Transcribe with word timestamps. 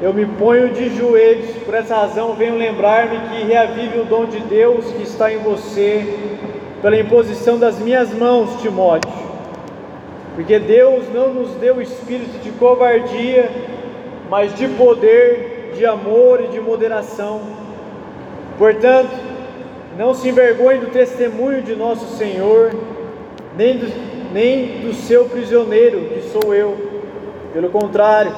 eu 0.00 0.14
me 0.14 0.24
ponho 0.24 0.68
de 0.68 0.96
joelhos, 0.96 1.50
por 1.64 1.74
essa 1.74 1.96
razão 1.96 2.34
venho 2.34 2.56
lembrar-me 2.56 3.18
que 3.30 3.44
reavive 3.44 3.98
o 3.98 4.04
dom 4.04 4.26
de 4.26 4.38
Deus 4.40 4.84
que 4.92 5.02
está 5.02 5.32
em 5.32 5.38
você, 5.38 6.14
pela 6.80 6.96
imposição 6.96 7.58
das 7.58 7.78
minhas 7.80 8.12
mãos, 8.14 8.62
Timóteo. 8.62 9.10
Porque 10.36 10.60
Deus 10.60 11.12
não 11.12 11.34
nos 11.34 11.50
deu 11.54 11.82
espírito 11.82 12.38
de 12.44 12.52
covardia, 12.52 13.50
mas 14.30 14.54
de 14.54 14.68
poder, 14.68 15.72
de 15.74 15.84
amor 15.84 16.44
e 16.44 16.46
de 16.46 16.60
moderação. 16.60 17.40
Portanto, 18.56 19.10
não 19.98 20.14
se 20.14 20.28
envergonhe 20.28 20.78
do 20.78 20.92
testemunho 20.92 21.60
de 21.60 21.74
nosso 21.74 22.16
Senhor, 22.16 22.70
nem 23.56 23.78
do, 23.78 23.92
nem 24.32 24.80
do 24.82 24.94
seu 24.94 25.24
prisioneiro, 25.24 25.98
que 26.14 26.22
sou 26.30 26.54
eu. 26.54 26.76
Pelo 27.52 27.68
contrário, 27.70 28.32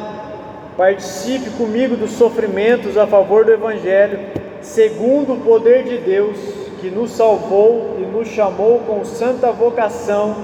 participe 0.81 1.51
comigo 1.59 1.95
dos 1.95 2.12
sofrimentos 2.12 2.97
a 2.97 3.07
favor 3.07 3.45
do 3.45 3.52
Evangelho, 3.52 4.19
segundo 4.62 5.34
o 5.34 5.41
poder 5.41 5.84
de 5.84 5.98
Deus, 5.98 6.38
que 6.80 6.88
nos 6.88 7.11
salvou 7.11 7.98
e 7.98 8.01
nos 8.01 8.29
chamou 8.29 8.79
com 8.87 9.05
santa 9.05 9.52
vocação, 9.52 10.35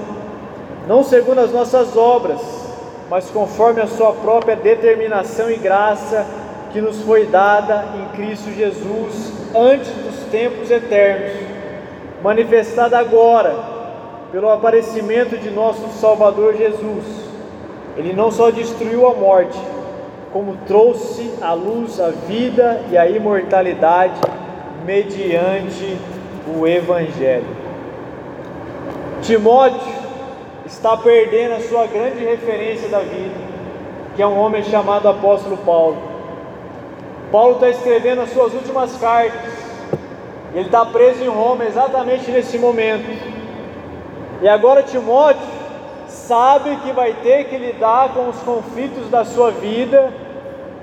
não 0.87 1.03
segundo 1.03 1.39
as 1.39 1.53
nossas 1.53 1.97
obras, 1.97 2.39
mas 3.09 3.31
conforme 3.31 3.81
a 3.81 3.87
sua 3.87 4.13
própria 4.13 4.55
determinação 4.55 5.51
e 5.51 5.57
graça 5.57 6.27
que 6.71 6.83
nos 6.83 7.01
foi 7.01 7.25
dada 7.25 7.87
em 7.97 8.15
Cristo 8.15 8.53
Jesus 8.53 9.33
antes 9.55 9.89
dos 9.89 10.31
tempos 10.31 10.71
eternos, 10.71 11.33
manifestada 12.23 12.99
agora 12.99 13.57
pelo 14.31 14.51
aparecimento 14.51 15.39
de 15.39 15.49
nosso 15.49 15.89
Salvador 15.99 16.55
Jesus. 16.59 17.05
Ele 17.97 18.13
não 18.13 18.31
só 18.31 18.51
destruiu 18.51 19.07
a 19.09 19.15
morte, 19.15 19.59
como 20.33 20.57
trouxe 20.67 21.33
à 21.41 21.53
luz 21.53 22.01
a 22.01 22.11
vida 22.11 22.83
e 22.91 22.99
a 22.99 23.09
imortalidade 23.09 24.21
mediante 24.85 25.97
o 26.47 26.67
Evangelho. 26.67 27.57
Timóteo 29.23 29.95
está 30.65 30.97
perdendo 30.97 31.55
a 31.55 31.61
sua 31.61 31.87
grande 31.87 32.25
referência 32.25 32.89
da 32.89 33.01
vida, 33.01 33.35
que 34.15 34.23
é 34.23 34.27
um 34.27 34.39
homem 34.39 34.63
chamado 34.63 35.09
Apóstolo 35.09 35.57
Paulo. 35.59 35.97
Paulo 37.33 37.55
está 37.55 37.69
escrevendo 37.71 38.21
as 38.21 38.31
suas 38.31 38.55
últimas 38.55 38.97
cartas, 38.97 39.53
ele 40.55 40.67
está 40.67 40.85
preso 40.87 41.23
em 41.23 41.29
Roma 41.29 41.65
exatamente 41.65 42.31
nesse 42.31 42.59
momento. 42.59 43.07
E 44.41 44.49
agora 44.49 44.83
Timóteo 44.83 45.56
sabe 46.27 46.77
que 46.77 46.93
vai 46.93 47.13
ter 47.23 47.45
que 47.45 47.57
lidar 47.57 48.13
com 48.15 48.29
os 48.29 48.39
conflitos 48.41 49.09
da 49.11 49.25
sua 49.25 49.51
vida 49.51 50.13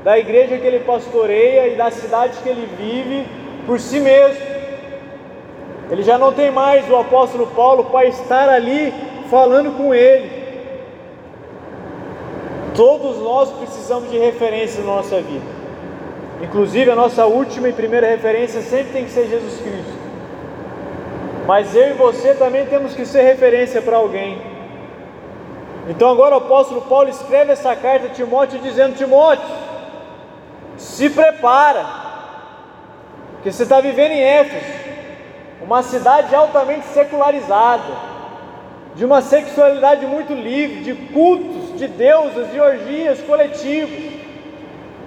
da 0.03 0.19
igreja 0.19 0.57
que 0.57 0.67
ele 0.67 0.79
pastoreia 0.79 1.69
e 1.69 1.75
da 1.75 1.89
cidade 1.89 2.37
que 2.43 2.49
ele 2.49 2.67
vive 2.77 3.25
por 3.65 3.79
si 3.79 3.99
mesmo. 3.99 4.53
Ele 5.89 6.03
já 6.03 6.17
não 6.17 6.33
tem 6.33 6.51
mais 6.51 6.89
o 6.89 6.95
apóstolo 6.97 7.47
Paulo 7.47 7.85
para 7.85 8.05
estar 8.07 8.49
ali 8.49 8.93
falando 9.29 9.77
com 9.77 9.93
ele. 9.93 10.43
Todos 12.75 13.17
nós 13.19 13.51
precisamos 13.51 14.09
de 14.09 14.17
referência 14.17 14.83
na 14.83 14.95
nossa 14.95 15.21
vida. 15.21 15.45
Inclusive 16.41 16.91
a 16.91 16.95
nossa 16.95 17.25
última 17.25 17.69
e 17.69 17.73
primeira 17.73 18.07
referência 18.07 18.61
sempre 18.61 18.91
tem 18.91 19.05
que 19.05 19.11
ser 19.11 19.27
Jesus 19.27 19.61
Cristo. 19.61 19.93
Mas 21.45 21.75
eu 21.75 21.91
e 21.91 21.93
você 21.93 22.33
também 22.33 22.65
temos 22.65 22.93
que 22.93 23.05
ser 23.05 23.21
referência 23.21 23.81
para 23.81 23.97
alguém. 23.97 24.52
Então 25.87 26.09
agora 26.09 26.35
o 26.35 26.37
apóstolo 26.37 26.81
Paulo 26.83 27.09
escreve 27.09 27.51
essa 27.51 27.75
carta 27.75 28.07
a 28.07 28.09
Timóteo 28.09 28.59
dizendo: 28.59 28.95
Timóteo, 28.95 29.45
se 30.77 31.09
prepara, 31.09 31.85
porque 33.33 33.51
você 33.51 33.63
está 33.63 33.81
vivendo 33.81 34.11
em 34.11 34.21
Éfeso, 34.21 34.73
uma 35.61 35.83
cidade 35.83 36.33
altamente 36.33 36.85
secularizada, 36.87 37.83
de 38.95 39.03
uma 39.03 39.21
sexualidade 39.21 40.05
muito 40.05 40.33
livre, 40.33 40.83
de 40.83 40.93
cultos, 41.11 41.77
de 41.77 41.87
deuses, 41.87 42.51
de 42.51 42.59
orgias 42.59 43.19
coletivas. 43.21 44.13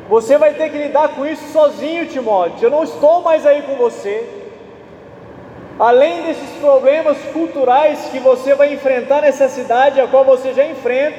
Você 0.08 0.36
vai 0.38 0.54
ter 0.54 0.70
que 0.70 0.78
lidar 0.78 1.08
com 1.10 1.26
isso 1.26 1.52
sozinho, 1.52 2.06
Timóteo. 2.06 2.66
Eu 2.66 2.70
não 2.70 2.84
estou 2.84 3.22
mais 3.22 3.46
aí 3.46 3.62
com 3.62 3.74
você. 3.76 4.45
Além 5.78 6.22
desses 6.22 6.50
problemas 6.58 7.18
culturais 7.34 8.08
que 8.10 8.18
você 8.18 8.54
vai 8.54 8.72
enfrentar 8.72 9.20
nessa 9.20 9.46
cidade, 9.48 10.00
a 10.00 10.06
qual 10.06 10.24
você 10.24 10.54
já 10.54 10.64
enfrenta, 10.64 11.18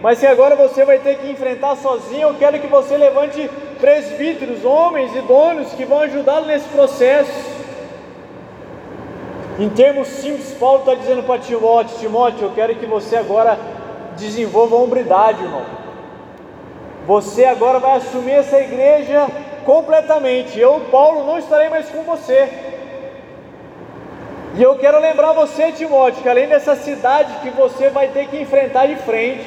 mas 0.00 0.20
que 0.20 0.26
agora 0.26 0.54
você 0.54 0.84
vai 0.84 1.00
ter 1.00 1.18
que 1.18 1.28
enfrentar 1.28 1.74
sozinho, 1.76 2.28
eu 2.28 2.34
quero 2.34 2.60
que 2.60 2.68
você 2.68 2.96
levante 2.96 3.50
presbíteros, 3.80 4.64
homens 4.64 5.14
e 5.16 5.20
donos 5.22 5.72
que 5.72 5.84
vão 5.84 6.00
ajudá-lo 6.00 6.46
nesse 6.46 6.68
processo. 6.68 7.58
Em 9.58 9.68
termos 9.70 10.06
simples, 10.06 10.54
Paulo 10.54 10.80
está 10.80 10.94
dizendo 10.94 11.24
para 11.24 11.40
Timóteo: 11.40 11.98
Timóteo, 11.98 12.44
eu 12.44 12.52
quero 12.52 12.76
que 12.76 12.86
você 12.86 13.16
agora 13.16 13.58
desenvolva 14.16 14.76
a 14.76 14.78
hombridade, 14.78 15.42
irmão. 15.42 15.62
Você 17.08 17.44
agora 17.44 17.80
vai 17.80 17.96
assumir 17.96 18.32
essa 18.32 18.60
igreja 18.60 19.26
completamente. 19.64 20.60
Eu, 20.60 20.82
Paulo, 20.92 21.24
não 21.24 21.38
estarei 21.38 21.68
mais 21.68 21.88
com 21.88 22.02
você. 22.04 22.67
E 24.58 24.62
eu 24.62 24.76
quero 24.76 25.00
lembrar 25.00 25.32
você, 25.32 25.72
Timóteo, 25.72 26.22
que 26.22 26.28
além 26.28 26.48
dessa 26.48 26.76
cidade 26.76 27.32
que 27.42 27.50
você 27.50 27.88
vai 27.88 28.08
ter 28.08 28.26
que 28.28 28.36
enfrentar 28.36 28.86
de 28.86 28.96
frente, 28.96 29.46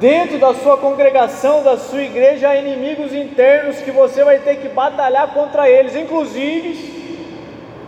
Dentro 0.00 0.38
da 0.38 0.52
sua 0.54 0.76
congregação, 0.76 1.62
da 1.62 1.78
sua 1.78 2.02
igreja, 2.02 2.48
há 2.48 2.56
inimigos 2.56 3.14
internos 3.14 3.78
que 3.78 3.92
você 3.92 4.24
vai 4.24 4.38
ter 4.40 4.56
que 4.56 4.68
batalhar 4.68 5.32
contra 5.32 5.70
eles. 5.70 5.94
Inclusive, 5.94 7.20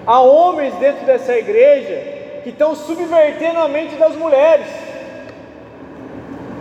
há 0.07 0.21
homens 0.21 0.73
dentro 0.77 1.05
dessa 1.05 1.37
igreja 1.37 2.41
que 2.45 2.51
estão 2.51 2.77
subvertendo 2.77 3.59
a 3.59 3.69
mente 3.69 3.97
das 3.97 4.15
mulheres. 4.15 4.67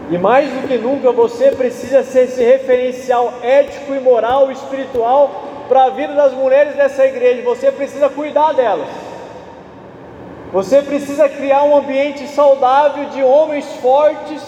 E 0.09 0.17
mais 0.17 0.49
do 0.49 0.67
que 0.67 0.77
nunca, 0.77 1.11
você 1.11 1.51
precisa 1.51 2.03
ser 2.03 2.23
esse 2.23 2.43
referencial 2.43 3.31
ético 3.43 3.93
e 3.93 3.99
moral, 3.99 4.51
espiritual 4.51 5.29
para 5.69 5.85
a 5.85 5.89
vida 5.89 6.13
das 6.13 6.33
mulheres 6.33 6.75
dessa 6.75 7.05
igreja. 7.05 7.43
Você 7.43 7.71
precisa 7.71 8.09
cuidar 8.09 8.51
delas. 8.53 9.04
Você 10.55 10.81
precisa 10.81 11.27
criar 11.27 11.63
um 11.63 11.75
ambiente 11.75 12.25
saudável 12.29 13.09
de 13.09 13.21
homens 13.21 13.65
fortes 13.81 14.41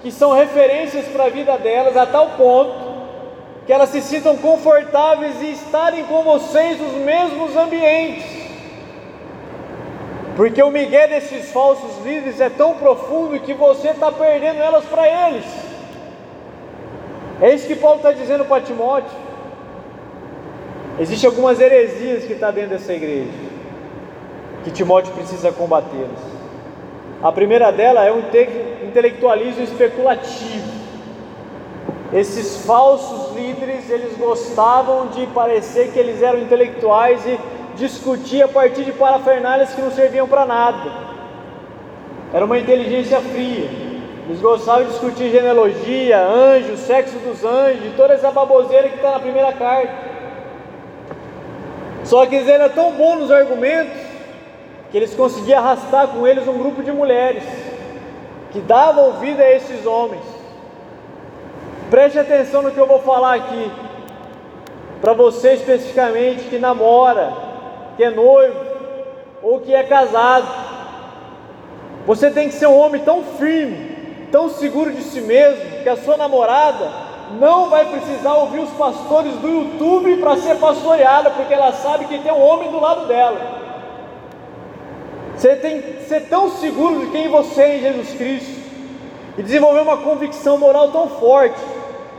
que 0.00 0.10
são 0.10 0.32
referências 0.32 1.04
para 1.08 1.24
a 1.24 1.28
vida 1.28 1.58
delas, 1.58 1.98
a 1.98 2.06
tal 2.06 2.30
ponto 2.30 2.94
que 3.66 3.72
elas 3.72 3.90
se 3.90 4.00
sintam 4.00 4.38
confortáveis 4.38 5.42
e 5.42 5.52
estarem 5.52 6.04
com 6.04 6.22
vocês 6.22 6.80
nos 6.80 6.94
mesmos 6.94 7.54
ambientes. 7.58 8.24
Porque 10.34 10.62
o 10.62 10.70
migué 10.70 11.08
desses 11.08 11.52
falsos 11.52 12.02
líderes 12.02 12.40
é 12.40 12.48
tão 12.48 12.76
profundo 12.76 13.38
que 13.38 13.52
você 13.52 13.88
está 13.88 14.10
perdendo 14.10 14.62
elas 14.62 14.86
para 14.86 15.06
eles. 15.28 15.44
É 17.42 17.54
isso 17.54 17.66
que 17.66 17.76
Paulo 17.76 17.98
está 17.98 18.12
dizendo 18.12 18.46
para 18.46 18.62
Timóteo. 18.62 19.12
Existem 20.98 21.28
algumas 21.28 21.60
heresias 21.60 22.24
que 22.24 22.32
está 22.32 22.50
dentro 22.50 22.70
dessa 22.70 22.94
igreja, 22.94 23.28
que 24.64 24.70
Timóteo 24.70 25.12
precisa 25.12 25.52
combatê-las. 25.52 26.18
A 27.22 27.30
primeira 27.30 27.70
dela 27.70 28.04
é 28.04 28.10
o 28.10 28.22
intelectualismo 28.86 29.62
especulativo. 29.62 30.72
Esses 32.12 32.64
falsos 32.64 33.34
líderes, 33.36 33.90
eles 33.90 34.16
gostavam 34.16 35.08
de 35.08 35.26
parecer 35.28 35.90
que 35.92 35.98
eles 35.98 36.22
eram 36.22 36.40
intelectuais 36.40 37.24
e 37.26 37.38
discutir 37.76 38.42
a 38.42 38.48
partir 38.48 38.84
de 38.84 38.92
parafernalhas 38.92 39.72
que 39.72 39.82
não 39.82 39.90
serviam 39.90 40.26
para 40.28 40.46
nada. 40.46 40.92
Era 42.32 42.44
uma 42.44 42.58
inteligência 42.58 43.20
fria. 43.20 43.68
Eles 44.26 44.40
gostavam 44.40 44.84
de 44.84 44.90
discutir 44.90 45.30
genealogia, 45.30 46.20
anjos, 46.20 46.80
sexo 46.80 47.18
dos 47.18 47.44
anjos, 47.44 47.94
toda 47.96 48.14
essa 48.14 48.30
baboseira 48.30 48.88
que 48.88 48.96
está 48.96 49.12
na 49.12 49.20
primeira 49.20 49.52
carta. 49.52 49.92
Só 52.04 52.24
que 52.26 52.36
eles 52.36 52.48
eram 52.48 52.68
tão 52.70 52.92
bons 52.92 53.20
nos 53.20 53.30
argumentos 53.30 54.03
que 54.94 54.98
eles 54.98 55.12
conseguiam 55.12 55.58
arrastar 55.58 56.06
com 56.06 56.24
eles 56.24 56.46
um 56.46 56.56
grupo 56.56 56.80
de 56.80 56.92
mulheres 56.92 57.42
que 58.52 58.60
davam 58.60 59.06
ouvido 59.06 59.40
a 59.40 59.50
esses 59.50 59.84
homens. 59.84 60.22
Preste 61.90 62.16
atenção 62.16 62.62
no 62.62 62.70
que 62.70 62.78
eu 62.78 62.86
vou 62.86 63.00
falar 63.00 63.34
aqui, 63.34 63.72
para 65.00 65.12
você 65.12 65.54
especificamente 65.54 66.44
que 66.44 66.60
namora, 66.60 67.32
que 67.96 68.04
é 68.04 68.10
noivo 68.10 68.56
ou 69.42 69.58
que 69.58 69.74
é 69.74 69.82
casado. 69.82 70.46
Você 72.06 72.30
tem 72.30 72.46
que 72.46 72.54
ser 72.54 72.68
um 72.68 72.78
homem 72.78 73.02
tão 73.02 73.24
firme, 73.24 74.28
tão 74.30 74.48
seguro 74.48 74.92
de 74.92 75.02
si 75.02 75.20
mesmo, 75.22 75.82
que 75.82 75.88
a 75.88 75.96
sua 75.96 76.16
namorada 76.16 76.88
não 77.40 77.68
vai 77.68 77.86
precisar 77.86 78.34
ouvir 78.34 78.60
os 78.60 78.70
pastores 78.70 79.34
do 79.38 79.48
YouTube 79.48 80.18
para 80.18 80.36
ser 80.36 80.54
pastoreada, 80.58 81.30
porque 81.30 81.52
ela 81.52 81.72
sabe 81.72 82.04
que 82.04 82.20
tem 82.20 82.30
um 82.30 82.40
homem 82.40 82.70
do 82.70 82.78
lado 82.78 83.08
dela. 83.08 83.53
Você 85.44 85.56
tem 85.56 85.82
que 85.82 86.04
ser 86.04 86.22
tão 86.22 86.48
seguro 86.52 87.00
de 87.00 87.10
quem 87.10 87.28
você 87.28 87.60
é 87.60 87.76
em 87.76 87.80
Jesus 87.82 88.14
Cristo 88.14 88.62
e 89.36 89.42
desenvolver 89.42 89.80
uma 89.80 89.98
convicção 89.98 90.56
moral 90.56 90.90
tão 90.90 91.06
forte 91.06 91.60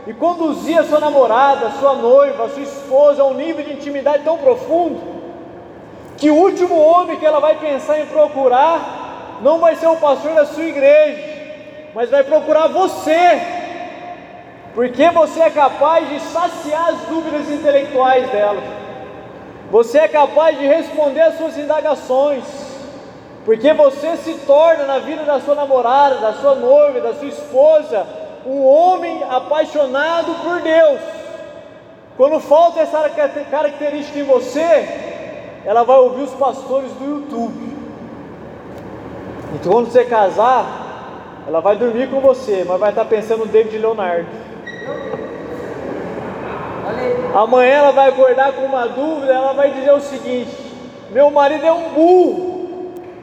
e 0.06 0.14
conduzir 0.14 0.78
a 0.78 0.84
sua 0.84 1.00
namorada, 1.00 1.66
a 1.66 1.70
sua 1.72 1.94
noiva, 1.94 2.44
a 2.44 2.48
sua 2.50 2.62
esposa 2.62 3.22
a 3.22 3.26
um 3.26 3.34
nível 3.34 3.64
de 3.64 3.72
intimidade 3.72 4.22
tão 4.22 4.38
profundo, 4.38 5.00
que 6.16 6.30
o 6.30 6.36
último 6.36 6.78
homem 6.78 7.16
que 7.16 7.26
ela 7.26 7.40
vai 7.40 7.56
pensar 7.56 7.98
em 7.98 8.06
procurar 8.06 9.40
não 9.42 9.58
vai 9.58 9.74
ser 9.74 9.88
o 9.88 9.96
pastor 9.96 10.32
da 10.32 10.46
sua 10.46 10.62
igreja, 10.62 11.20
mas 11.96 12.08
vai 12.08 12.22
procurar 12.22 12.68
você, 12.68 13.40
porque 14.72 15.10
você 15.10 15.40
é 15.40 15.50
capaz 15.50 16.08
de 16.08 16.20
saciar 16.20 16.90
as 16.90 17.00
dúvidas 17.08 17.50
intelectuais 17.50 18.30
dela, 18.30 18.62
você 19.68 19.98
é 19.98 20.06
capaz 20.06 20.56
de 20.56 20.64
responder 20.64 21.22
às 21.22 21.36
suas 21.36 21.58
indagações, 21.58 22.65
porque 23.46 23.72
você 23.72 24.16
se 24.16 24.34
torna 24.44 24.86
na 24.86 24.98
vida 24.98 25.22
da 25.22 25.38
sua 25.38 25.54
namorada, 25.54 26.16
da 26.16 26.32
sua 26.32 26.56
noiva, 26.56 27.00
da 27.00 27.14
sua 27.14 27.28
esposa, 27.28 28.04
um 28.44 28.66
homem 28.66 29.22
apaixonado 29.30 30.34
por 30.42 30.60
Deus. 30.60 31.00
Quando 32.16 32.40
falta 32.40 32.80
essa 32.80 33.08
característica 33.48 34.18
em 34.18 34.24
você, 34.24 35.60
ela 35.64 35.84
vai 35.84 35.96
ouvir 35.96 36.22
os 36.22 36.32
pastores 36.32 36.90
do 36.94 37.04
YouTube. 37.04 37.76
Então, 39.54 39.70
quando 39.70 39.92
você 39.92 40.04
casar, 40.04 40.66
ela 41.46 41.60
vai 41.60 41.76
dormir 41.76 42.10
com 42.10 42.18
você, 42.18 42.64
mas 42.66 42.80
vai 42.80 42.90
estar 42.90 43.04
pensando 43.04 43.44
no 43.44 43.46
David 43.46 43.78
Leonardo. 43.78 44.26
Amanhã 47.32 47.74
ela 47.74 47.92
vai 47.92 48.08
acordar 48.08 48.54
com 48.54 48.62
uma 48.62 48.88
dúvida, 48.88 49.32
ela 49.32 49.52
vai 49.52 49.70
dizer 49.70 49.92
o 49.92 50.00
seguinte: 50.00 50.50
meu 51.12 51.30
marido 51.30 51.64
é 51.64 51.72
um 51.72 51.90
burro, 51.90 52.55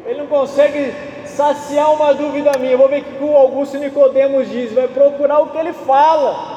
ele 0.06 0.20
não 0.20 0.28
consegue 0.28 0.94
saciar 1.26 1.94
uma 1.94 2.14
dúvida 2.14 2.52
minha. 2.60 2.78
Vou 2.78 2.90
ver 2.90 3.02
o 3.02 3.04
que 3.04 3.24
o 3.24 3.36
Augusto 3.36 3.78
Nicodemos 3.78 4.50
diz, 4.50 4.74
vai 4.74 4.88
procurar 4.88 5.40
o 5.40 5.48
que 5.48 5.58
ele 5.58 5.74
fala. 5.74 6.54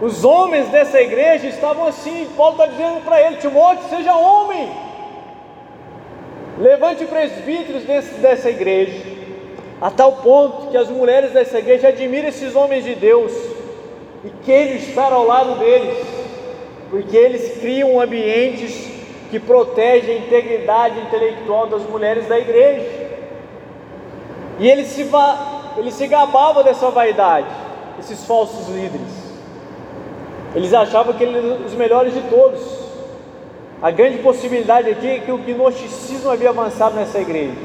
Os 0.00 0.24
homens 0.24 0.68
dessa 0.68 1.00
igreja 1.00 1.46
estavam 1.46 1.86
assim, 1.86 2.28
Paulo 2.36 2.52
está 2.52 2.66
dizendo 2.66 3.04
para 3.04 3.22
ele, 3.22 3.36
Timóteo, 3.36 3.88
seja 3.88 4.14
homem. 4.16 4.68
Levante 6.58 7.04
presbíteros 7.06 7.84
desse, 7.84 8.14
dessa 8.14 8.50
igreja, 8.50 9.00
a 9.80 9.90
tal 9.90 10.12
ponto 10.16 10.70
que 10.70 10.76
as 10.76 10.88
mulheres 10.88 11.32
dessa 11.32 11.58
igreja 11.58 11.88
admiram 11.88 12.28
esses 12.28 12.54
homens 12.54 12.84
de 12.84 12.94
Deus 12.94 13.32
e 14.24 14.30
queiram 14.44 14.76
estar 14.76 15.12
ao 15.12 15.24
lado 15.24 15.58
deles, 15.58 15.96
porque 16.90 17.16
eles 17.16 17.58
criam 17.58 18.00
ambientes 18.00 18.91
que 19.32 19.40
protegem 19.40 20.14
a 20.14 20.18
integridade 20.18 21.00
intelectual 21.00 21.66
das 21.66 21.82
mulheres 21.84 22.28
da 22.28 22.38
igreja. 22.38 22.86
E 24.58 24.68
ele 24.68 24.84
se, 24.84 25.08
ele 25.78 25.90
se 25.90 26.06
gabava 26.06 26.62
dessa 26.62 26.90
vaidade, 26.90 27.46
esses 27.98 28.26
falsos 28.26 28.68
líderes. 28.68 29.32
Eles 30.54 30.74
achavam 30.74 31.14
que 31.14 31.24
eles 31.24 31.42
eram 31.42 31.64
os 31.64 31.72
melhores 31.72 32.12
de 32.12 32.20
todos. 32.28 32.60
A 33.80 33.90
grande 33.90 34.18
possibilidade 34.18 34.90
aqui 34.90 35.08
é 35.08 35.18
que 35.20 35.32
o 35.32 35.38
gnosticismo 35.38 36.30
havia 36.30 36.50
avançado 36.50 36.94
nessa 36.94 37.18
igreja. 37.18 37.56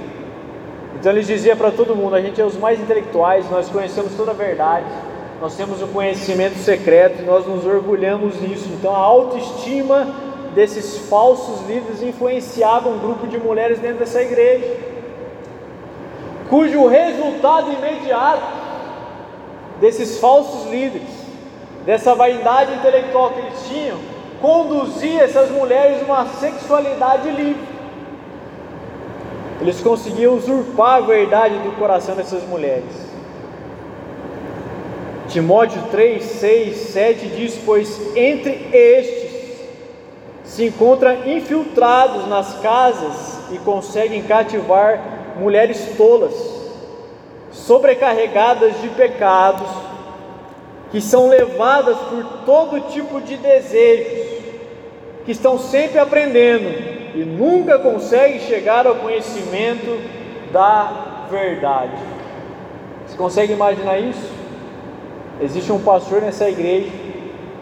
Então 0.98 1.12
eles 1.12 1.28
diziam 1.28 1.58
para 1.58 1.70
todo 1.70 1.94
mundo: 1.94 2.16
a 2.16 2.22
gente 2.22 2.40
é 2.40 2.46
os 2.46 2.58
mais 2.58 2.80
intelectuais, 2.80 3.52
nós 3.52 3.68
conhecemos 3.68 4.14
toda 4.16 4.32
a 4.32 4.34
verdade, 4.34 4.86
nós 5.42 5.54
temos 5.58 5.82
o 5.82 5.88
conhecimento 5.88 6.60
secreto, 6.60 7.24
nós 7.24 7.46
nos 7.46 7.66
orgulhamos 7.66 8.40
nisso. 8.40 8.70
Então 8.70 8.96
a 8.96 9.00
autoestima 9.00 10.27
desses 10.58 10.98
falsos 11.08 11.68
líderes 11.68 12.02
influenciava 12.02 12.90
um 12.90 12.98
grupo 12.98 13.28
de 13.28 13.38
mulheres 13.38 13.78
dentro 13.80 14.00
dessa 14.00 14.24
igreja 14.24 14.76
cujo 16.50 16.88
resultado 16.88 17.72
imediato 17.72 18.42
desses 19.80 20.20
falsos 20.20 20.72
líderes, 20.72 21.10
dessa 21.86 22.16
vaidade 22.16 22.74
intelectual 22.74 23.32
que 23.32 23.40
eles 23.40 23.68
tinham, 23.68 23.98
conduzia 24.42 25.22
essas 25.22 25.52
mulheres 25.52 26.02
a 26.02 26.06
uma 26.06 26.26
sexualidade 26.26 27.30
livre. 27.30 27.78
Eles 29.62 29.80
conseguiam 29.82 30.36
usurpar 30.36 30.96
a 30.96 31.02
verdade 31.02 31.60
do 31.60 31.78
coração 31.78 32.16
dessas 32.16 32.42
mulheres. 32.48 33.08
Timóteo 35.28 35.82
3, 35.92 36.24
6, 36.24 36.78
7 36.78 37.28
diz: 37.28 37.60
Pois 37.66 38.16
entre 38.16 38.70
estes 38.72 39.17
se 40.58 40.66
encontram 40.66 41.16
infiltrados 41.28 42.28
nas 42.28 42.60
casas 42.62 43.52
e 43.52 43.60
conseguem 43.60 44.24
cativar 44.24 45.36
mulheres 45.40 45.94
tolas, 45.96 46.34
sobrecarregadas 47.52 48.82
de 48.82 48.90
pecados, 48.90 49.70
que 50.90 51.00
são 51.00 51.30
levadas 51.30 51.96
por 52.10 52.24
todo 52.44 52.90
tipo 52.90 53.22
de 53.22 53.38
desejos, 53.38 54.42
que 55.26 55.32
estão 55.32 55.60
sempre 55.60 56.00
aprendendo 56.00 57.14
e 57.14 57.24
nunca 57.24 57.78
conseguem 57.78 58.40
chegar 58.40 58.88
ao 58.88 58.96
conhecimento 58.96 60.02
da 60.52 61.28
verdade. 61.30 62.02
Você 63.06 63.16
consegue 63.16 63.54
imaginar 63.54 64.00
isso? 64.00 64.32
Existe 65.40 65.72
um 65.72 65.84
pastor 65.84 66.20
nessa 66.20 66.50
igreja, 66.50 66.90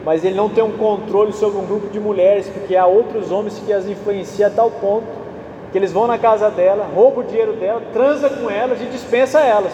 mas 0.05 0.23
ele 0.23 0.35
não 0.35 0.47
tem 0.47 0.63
um 0.63 0.77
controle 0.77 1.33
sobre 1.33 1.57
um 1.57 1.65
grupo 1.65 1.89
de 1.89 1.99
mulheres, 1.99 2.47
porque 2.47 2.75
há 2.75 2.85
outros 2.85 3.31
homens 3.31 3.59
que 3.65 3.73
as 3.73 3.87
influenciam 3.87 4.47
a 4.47 4.51
tal 4.51 4.69
ponto 4.69 5.25
que 5.71 5.79
eles 5.79 5.91
vão 5.91 6.05
na 6.05 6.17
casa 6.17 6.49
dela, 6.49 6.87
roubam 6.95 7.25
o 7.25 7.27
dinheiro 7.27 7.53
dela, 7.53 7.81
transa 7.91 8.29
com 8.29 8.49
elas 8.49 8.79
e 8.81 8.85
dispensa 8.85 9.41
elas. 9.41 9.73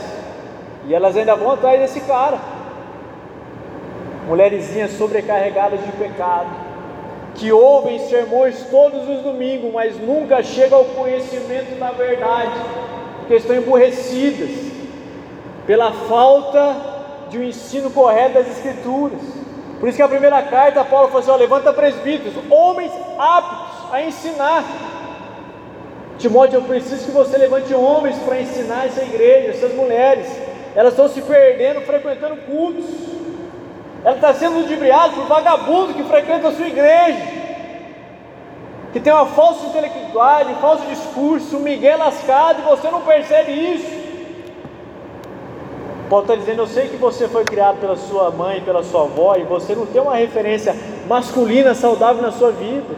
E 0.88 0.96
elas 0.96 1.16
ainda 1.16 1.36
vão 1.36 1.52
atrás 1.52 1.80
desse 1.80 2.00
cara. 2.02 2.40
Mulherzinhas 4.26 4.94
sobrecarregadas 4.94 5.84
de 5.86 5.92
pecado, 5.92 6.48
que 7.36 7.52
ouvem 7.52 8.00
sermões 8.00 8.66
todos 8.72 9.08
os 9.08 9.22
domingos, 9.22 9.72
mas 9.74 10.00
nunca 10.00 10.42
chegam 10.42 10.80
ao 10.80 10.86
conhecimento 10.86 11.78
da 11.78 11.92
verdade, 11.92 12.60
porque 13.20 13.36
estão 13.36 13.56
emburrecidas 13.56 14.50
pela 15.68 15.92
falta 15.92 16.76
de 17.30 17.38
um 17.38 17.44
ensino 17.44 17.92
correto 17.92 18.36
das 18.36 18.48
Escrituras. 18.48 19.41
Por 19.82 19.90
isso 19.90 19.98
que 19.98 20.04
a 20.04 20.08
primeira 20.08 20.40
carta, 20.44 20.86
Paulo 20.86 21.08
falou 21.08 21.22
assim: 21.22 21.32
ó, 21.32 21.36
levanta 21.36 21.74
presbíteros, 21.74 22.36
homens 22.52 22.92
aptos 23.18 23.92
a 23.92 24.04
ensinar. 24.04 24.64
Timóteo, 26.20 26.58
eu 26.58 26.62
preciso 26.62 27.04
que 27.04 27.12
você 27.12 27.36
levante 27.36 27.74
homens 27.74 28.16
para 28.20 28.40
ensinar 28.40 28.86
essa 28.86 29.02
igreja, 29.02 29.50
essas 29.50 29.74
mulheres. 29.74 30.28
Elas 30.76 30.94
estão 30.94 31.10
se 31.10 31.20
perdendo 31.24 31.82
frequentando 31.82 32.36
cultos. 32.44 32.86
Ela 34.06 34.18
está 34.18 34.36
sendo 34.36 34.60
ludibriada 34.60 35.14
por 35.14 35.26
vagabundo 35.26 35.96
que 35.96 36.04
frequenta 36.04 36.50
a 36.50 36.52
sua 36.52 36.68
igreja. 36.68 37.42
Que 38.94 39.00
tem 39.00 39.12
uma 39.12 39.26
falsa 39.26 39.66
intelectualidade, 39.66 40.52
um 40.52 40.62
falso 40.62 40.86
discurso, 40.86 41.58
um 41.58 41.62
migué 41.62 41.96
lascado 41.96 42.60
e 42.60 42.70
você 42.70 42.92
não 42.92 43.02
percebe 43.02 43.52
isso. 43.52 44.01
Paulo 46.12 46.26
está 46.26 46.36
dizendo: 46.36 46.64
Eu 46.64 46.68
sei 46.68 46.90
que 46.90 46.98
você 46.98 47.26
foi 47.30 47.46
criado 47.46 47.80
pela 47.80 47.96
sua 47.96 48.30
mãe, 48.32 48.60
pela 48.60 48.84
sua 48.84 49.04
avó, 49.04 49.38
e 49.38 49.44
você 49.44 49.74
não 49.74 49.86
tem 49.86 50.02
uma 50.02 50.16
referência 50.16 50.76
masculina 51.08 51.74
saudável 51.74 52.22
na 52.22 52.34
sua 52.34 52.52
vida. 52.52 52.94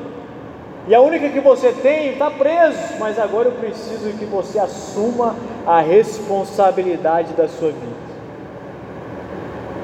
E 0.87 0.95
a 0.95 0.99
única 0.99 1.29
que 1.29 1.39
você 1.39 1.71
tem 1.71 2.13
está 2.13 2.31
preso, 2.31 2.79
mas 2.99 3.19
agora 3.19 3.49
eu 3.49 3.51
preciso 3.51 4.11
que 4.17 4.25
você 4.25 4.57
assuma 4.57 5.35
a 5.63 5.79
responsabilidade 5.79 7.33
da 7.33 7.47
sua 7.47 7.69
vida. 7.69 8.03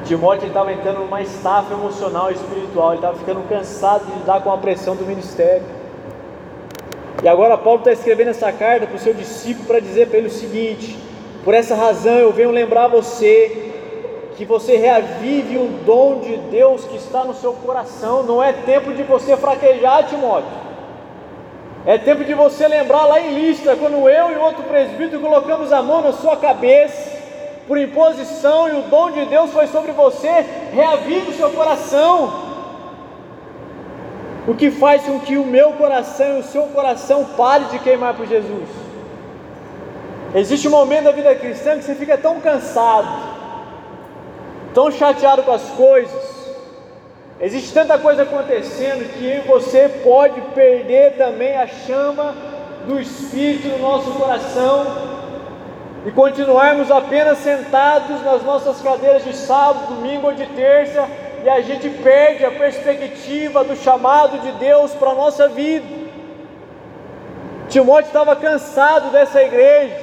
Timóteo 0.06 0.48
estava 0.48 0.74
entrando 0.74 1.02
numa 1.02 1.22
estafa 1.22 1.76
emocional 1.76 2.32
e 2.32 2.34
espiritual, 2.34 2.90
ele 2.90 2.98
estava 2.98 3.16
ficando 3.16 3.48
cansado 3.48 4.08
de 4.08 4.20
lidar 4.20 4.42
com 4.42 4.52
a 4.52 4.58
pressão 4.58 4.96
do 4.96 5.06
ministério. 5.06 5.68
E 7.22 7.28
agora 7.28 7.56
Paulo 7.60 7.78
está 7.78 7.92
escrevendo 7.92 8.30
essa 8.30 8.52
carta 8.52 8.88
para 8.88 8.96
o 8.96 9.00
seu 9.00 9.14
discípulo 9.14 9.68
para 9.68 9.80
dizer 9.80 10.08
para 10.08 10.18
ele 10.18 10.30
o 10.30 10.32
seguinte: 10.32 11.09
por 11.50 11.56
essa 11.56 11.74
razão 11.74 12.14
eu 12.14 12.32
venho 12.32 12.52
lembrar 12.52 12.88
você 12.90 13.72
que 14.38 14.46
você 14.46 14.78
reavive 14.78 15.58
o 15.58 15.68
dom 15.84 16.20
de 16.20 16.38
Deus 16.38 16.86
que 16.86 16.96
está 16.96 17.24
no 17.24 17.34
seu 17.34 17.54
coração. 17.54 18.22
Não 18.22 18.44
é 18.44 18.54
tempo 18.54 18.94
de 18.94 19.02
você 19.02 19.36
fraquejar, 19.36 20.06
Timóteo. 20.06 20.52
É 21.88 21.98
tempo 21.98 22.24
de 22.24 22.36
você 22.36 22.68
lembrar 22.68 23.08
lá 23.08 23.20
em 23.20 23.34
lista, 23.34 23.76
quando 23.76 24.08
eu 24.08 24.32
e 24.32 24.36
outro 24.36 24.62
presbítero 24.62 25.20
colocamos 25.20 25.74
a 25.74 25.82
mão 25.82 26.04
na 26.04 26.14
sua 26.14 26.38
cabeça, 26.38 27.18
por 27.68 27.80
imposição, 27.80 28.70
e 28.70 28.74
o 28.74 28.84
dom 28.84 29.10
de 29.10 29.26
Deus 29.26 29.50
foi 29.50 29.66
sobre 29.66 29.92
você, 29.92 30.46
reavive 30.72 31.32
o 31.32 31.34
seu 31.34 31.50
coração. 31.50 32.32
O 34.48 34.54
que 34.54 34.70
faz 34.70 35.02
com 35.02 35.20
que 35.20 35.36
o 35.36 35.46
meu 35.48 35.74
coração 35.74 36.38
e 36.38 36.40
o 36.42 36.44
seu 36.44 36.68
coração 36.68 37.26
pare 37.36 37.66
de 37.72 37.80
queimar 37.80 38.14
por 38.14 38.28
Jesus? 38.28 38.79
Existe 40.36 40.68
um 40.68 40.72
momento 40.72 41.06
da 41.06 41.12
vida 41.12 41.34
cristã 41.36 41.78
que 41.78 41.84
você 41.84 41.96
fica 41.96 42.18
tão 42.18 42.40
cansado, 42.40 43.08
tão 44.74 44.92
chateado 44.92 45.44
com 45.44 45.52
as 45.52 45.64
coisas, 45.70 46.40
Existe 47.42 47.74
tanta 47.74 47.98
coisa 47.98 48.24
acontecendo 48.24 49.14
que 49.14 49.48
você 49.48 49.88
pode 50.04 50.42
perder 50.54 51.14
também 51.16 51.56
a 51.56 51.68
chama 51.68 52.36
do 52.86 53.00
Espírito 53.00 53.70
no 53.70 53.78
nosso 53.78 54.12
coração 54.12 54.86
e 56.06 56.12
continuarmos 56.12 56.92
apenas 56.92 57.38
sentados 57.38 58.22
nas 58.26 58.44
nossas 58.44 58.82
cadeiras 58.82 59.24
de 59.24 59.34
sábado, 59.34 59.96
domingo 59.96 60.28
ou 60.28 60.34
de 60.34 60.46
terça 60.48 61.08
e 61.42 61.48
a 61.48 61.62
gente 61.62 61.88
perde 61.88 62.44
a 62.44 62.52
perspectiva 62.52 63.64
do 63.64 63.78
chamado 63.78 64.38
de 64.40 64.52
Deus 64.54 64.92
para 64.92 65.12
a 65.12 65.16
nossa 65.16 65.48
vida. 65.48 65.86
Timóteo 67.70 68.08
estava 68.08 68.36
cansado 68.36 69.12
dessa 69.12 69.42
igreja, 69.42 69.96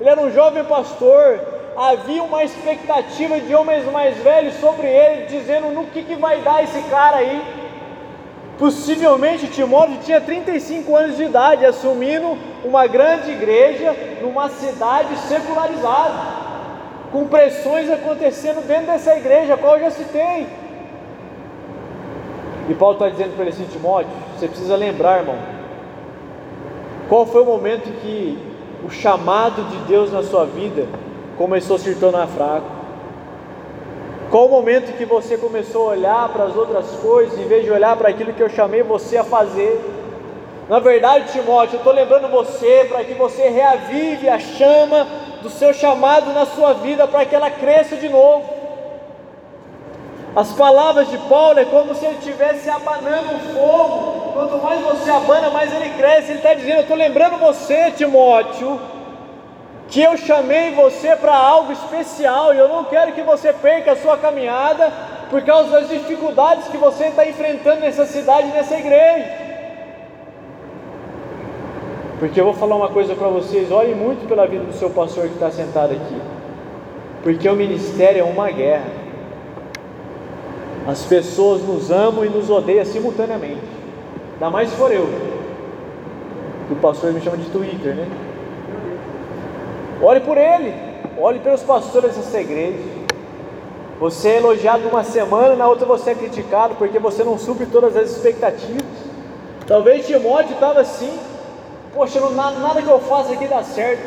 ele 0.00 0.08
era 0.10 0.20
um 0.20 0.30
jovem 0.30 0.64
pastor, 0.64 1.40
havia 1.76 2.22
uma 2.22 2.44
expectativa 2.44 3.40
de 3.40 3.54
homens 3.54 3.84
mais 3.90 4.16
velhos 4.18 4.54
sobre 4.54 4.86
ele, 4.86 5.26
dizendo 5.26 5.68
no 5.68 5.84
que, 5.86 6.02
que 6.02 6.14
vai 6.16 6.40
dar 6.40 6.62
esse 6.62 6.80
cara 6.82 7.16
aí. 7.16 7.42
Possivelmente 8.58 9.48
Timóteo 9.48 9.98
tinha 10.02 10.20
35 10.20 10.96
anos 10.96 11.16
de 11.16 11.24
idade, 11.24 11.66
assumindo 11.66 12.38
uma 12.64 12.86
grande 12.86 13.30
igreja 13.30 13.94
numa 14.22 14.48
cidade 14.48 15.16
secularizada 15.18 16.36
com 17.12 17.26
pressões 17.28 17.90
acontecendo 17.90 18.66
dentro 18.66 18.86
dessa 18.86 19.16
igreja, 19.16 19.54
a 19.54 19.58
qual 19.58 19.76
eu 19.76 19.84
já 19.84 19.90
citei. 19.90 20.46
E 22.68 22.74
Paulo 22.74 22.94
está 22.94 23.08
dizendo 23.08 23.34
para 23.34 23.44
ele 23.44 23.52
assim, 23.52 23.66
Timóteo, 23.66 24.10
você 24.34 24.48
precisa 24.48 24.74
lembrar, 24.74 25.18
irmão, 25.18 25.38
qual 27.08 27.24
foi 27.26 27.42
o 27.42 27.46
momento 27.46 27.90
que 28.00 28.38
o 28.86 28.90
chamado 28.90 29.64
de 29.64 29.76
Deus 29.88 30.12
na 30.12 30.22
sua 30.22 30.44
vida 30.44 30.86
começou 31.36 31.74
a 31.74 31.78
se 31.78 31.94
tornar 31.96 32.28
fraco? 32.28 32.66
Qual 34.30 34.46
o 34.46 34.50
momento 34.50 34.96
que 34.96 35.04
você 35.04 35.36
começou 35.36 35.88
a 35.88 35.92
olhar 35.92 36.28
para 36.28 36.44
as 36.44 36.56
outras 36.56 36.86
coisas 37.02 37.38
em 37.38 37.48
vez 37.48 37.64
de 37.64 37.70
olhar 37.70 37.96
para 37.96 38.08
aquilo 38.08 38.32
que 38.32 38.42
eu 38.42 38.48
chamei 38.48 38.82
você 38.82 39.16
a 39.16 39.24
fazer? 39.24 39.80
Na 40.68 40.78
verdade, 40.78 41.32
Timóteo, 41.32 41.76
eu 41.76 41.78
estou 41.78 41.92
lembrando 41.92 42.28
você 42.28 42.86
para 42.88 43.02
que 43.04 43.14
você 43.14 43.48
reavive 43.48 44.28
a 44.28 44.38
chama 44.38 45.06
do 45.42 45.50
seu 45.50 45.72
chamado 45.72 46.32
na 46.32 46.46
sua 46.46 46.72
vida 46.74 47.08
para 47.08 47.24
que 47.24 47.34
ela 47.34 47.50
cresça 47.50 47.96
de 47.96 48.08
novo. 48.08 48.55
As 50.36 50.52
palavras 50.52 51.08
de 51.08 51.16
Paulo 51.16 51.58
é 51.58 51.64
como 51.64 51.94
se 51.94 52.04
ele 52.04 52.18
estivesse 52.18 52.68
abanando 52.68 53.32
um 53.34 53.38
fogo. 53.54 54.32
Quanto 54.34 54.62
mais 54.62 54.82
você 54.82 55.10
abana, 55.10 55.48
mais 55.48 55.72
ele 55.72 55.88
cresce. 55.96 56.32
Ele 56.32 56.38
está 56.40 56.52
dizendo: 56.52 56.74
Eu 56.74 56.82
estou 56.82 56.96
lembrando 56.96 57.38
você, 57.38 57.90
Timóteo, 57.92 58.78
que 59.88 60.02
eu 60.02 60.14
chamei 60.18 60.72
você 60.72 61.16
para 61.16 61.34
algo 61.34 61.72
especial 61.72 62.52
e 62.52 62.58
eu 62.58 62.68
não 62.68 62.84
quero 62.84 63.12
que 63.12 63.22
você 63.22 63.50
perca 63.50 63.92
a 63.92 63.96
sua 63.96 64.18
caminhada 64.18 64.92
por 65.30 65.40
causa 65.40 65.70
das 65.70 65.88
dificuldades 65.88 66.68
que 66.68 66.76
você 66.76 67.06
está 67.06 67.26
enfrentando 67.26 67.80
nessa 67.80 68.04
cidade, 68.04 68.48
nessa 68.48 68.76
igreja. 68.76 69.46
Porque 72.18 72.38
eu 72.38 72.44
vou 72.44 72.54
falar 72.54 72.76
uma 72.76 72.90
coisa 72.90 73.14
para 73.14 73.28
vocês: 73.28 73.72
olhem 73.72 73.94
muito 73.94 74.28
pela 74.28 74.46
vida 74.46 74.64
do 74.64 74.74
seu 74.74 74.90
pastor 74.90 75.28
que 75.28 75.34
está 75.34 75.50
sentado 75.50 75.94
aqui. 75.94 76.20
Porque 77.22 77.48
o 77.48 77.56
ministério 77.56 78.20
é 78.20 78.24
uma 78.24 78.50
guerra. 78.50 79.05
As 80.86 81.04
pessoas 81.04 81.62
nos 81.62 81.90
amam 81.90 82.24
e 82.24 82.28
nos 82.28 82.48
odeiam 82.48 82.84
simultaneamente. 82.84 83.62
Ainda 84.34 84.50
mais 84.50 84.70
se 84.70 84.76
for 84.76 84.92
eu. 84.92 85.08
O 86.70 86.76
pastor 86.76 87.12
me 87.12 87.20
chama 87.20 87.36
de 87.36 87.50
Twitter, 87.50 87.94
né? 87.94 88.08
Olhe 90.00 90.20
por 90.20 90.36
ele. 90.36 90.72
Olhe 91.18 91.40
pelos 91.40 91.62
pastores 91.62 92.16
dessa 92.16 92.40
igreja. 92.40 92.78
Você 93.98 94.28
é 94.28 94.36
elogiado 94.36 94.86
uma 94.88 95.02
semana, 95.02 95.56
na 95.56 95.66
outra 95.66 95.86
você 95.86 96.10
é 96.10 96.14
criticado 96.14 96.74
porque 96.74 96.98
você 96.98 97.24
não 97.24 97.38
supre 97.38 97.66
todas 97.66 97.96
as 97.96 98.10
expectativas. 98.10 98.84
Talvez 99.66 100.06
Timóteo 100.06 100.52
estava 100.52 100.80
assim. 100.80 101.18
Poxa, 101.94 102.20
não, 102.20 102.30
nada 102.30 102.82
que 102.82 102.88
eu 102.88 103.00
faça 103.00 103.32
aqui 103.32 103.48
dá 103.48 103.62
certo. 103.62 104.02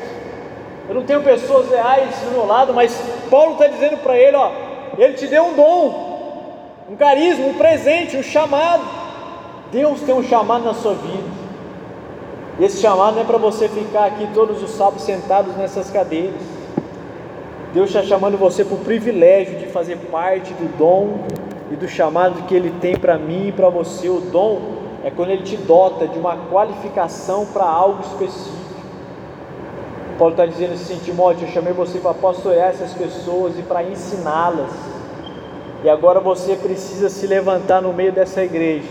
Eu 0.87 0.95
não 0.95 1.03
tenho 1.03 1.21
pessoas 1.23 1.69
leais 1.69 2.15
do 2.19 2.31
meu 2.31 2.45
lado, 2.45 2.73
mas 2.73 2.95
Paulo 3.29 3.53
está 3.53 3.67
dizendo 3.67 3.97
para 3.97 4.17
ele: 4.17 4.37
ó, 4.37 4.51
ele 4.97 5.13
te 5.13 5.27
deu 5.27 5.43
um 5.43 5.55
dom, 5.55 6.08
um 6.89 6.95
carisma, 6.95 7.45
um 7.45 7.53
presente, 7.53 8.17
um 8.17 8.23
chamado. 8.23 8.83
Deus 9.71 10.01
tem 10.01 10.15
um 10.15 10.23
chamado 10.23 10.65
na 10.65 10.73
sua 10.73 10.95
vida. 10.95 11.39
Esse 12.59 12.81
chamado 12.81 13.15
não 13.15 13.21
é 13.21 13.25
para 13.25 13.37
você 13.37 13.69
ficar 13.69 14.05
aqui 14.05 14.27
todos 14.33 14.63
os 14.63 14.71
sábados 14.71 15.03
sentados 15.03 15.55
nessas 15.55 15.91
cadeiras. 15.91 16.41
Deus 17.73 17.89
está 17.89 18.01
chamando 18.01 18.37
você 18.37 18.65
para 18.65 18.73
o 18.73 18.79
privilégio 18.79 19.59
de 19.59 19.67
fazer 19.67 19.97
parte 20.11 20.51
do 20.53 20.77
dom 20.77 21.19
e 21.71 21.75
do 21.75 21.87
chamado 21.87 22.47
que 22.47 22.55
Ele 22.55 22.73
tem 22.81 22.97
para 22.97 23.19
mim 23.19 23.49
e 23.49 23.51
para 23.51 23.69
você. 23.69 24.09
O 24.09 24.19
dom 24.19 24.59
é 25.03 25.11
quando 25.11 25.29
ele 25.29 25.43
te 25.43 25.55
dota 25.55 26.07
de 26.07 26.17
uma 26.17 26.35
qualificação 26.49 27.45
para 27.45 27.65
algo 27.65 28.01
específico. 28.01 28.57
Paulo 30.17 30.33
está 30.33 30.45
dizendo 30.45 30.73
assim, 30.73 30.97
Timóteo, 30.97 31.47
eu 31.47 31.51
chamei 31.53 31.71
você 31.71 31.99
para 31.99 32.15
pastorear 32.15 32.69
essas 32.69 32.91
pessoas 32.93 33.57
e 33.57 33.61
para 33.61 33.83
ensiná-las. 33.83 34.88
E 35.83 35.89
agora 35.89 36.19
você 36.19 36.55
precisa 36.55 37.07
se 37.07 37.25
levantar 37.25 37.81
no 37.81 37.93
meio 37.93 38.11
dessa 38.11 38.43
igreja, 38.43 38.89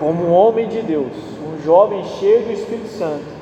como 0.00 0.24
um 0.24 0.32
homem 0.32 0.68
de 0.68 0.80
Deus, 0.80 1.12
um 1.46 1.62
jovem 1.62 2.02
cheio 2.18 2.44
do 2.44 2.52
Espírito 2.52 2.88
Santo. 2.88 3.36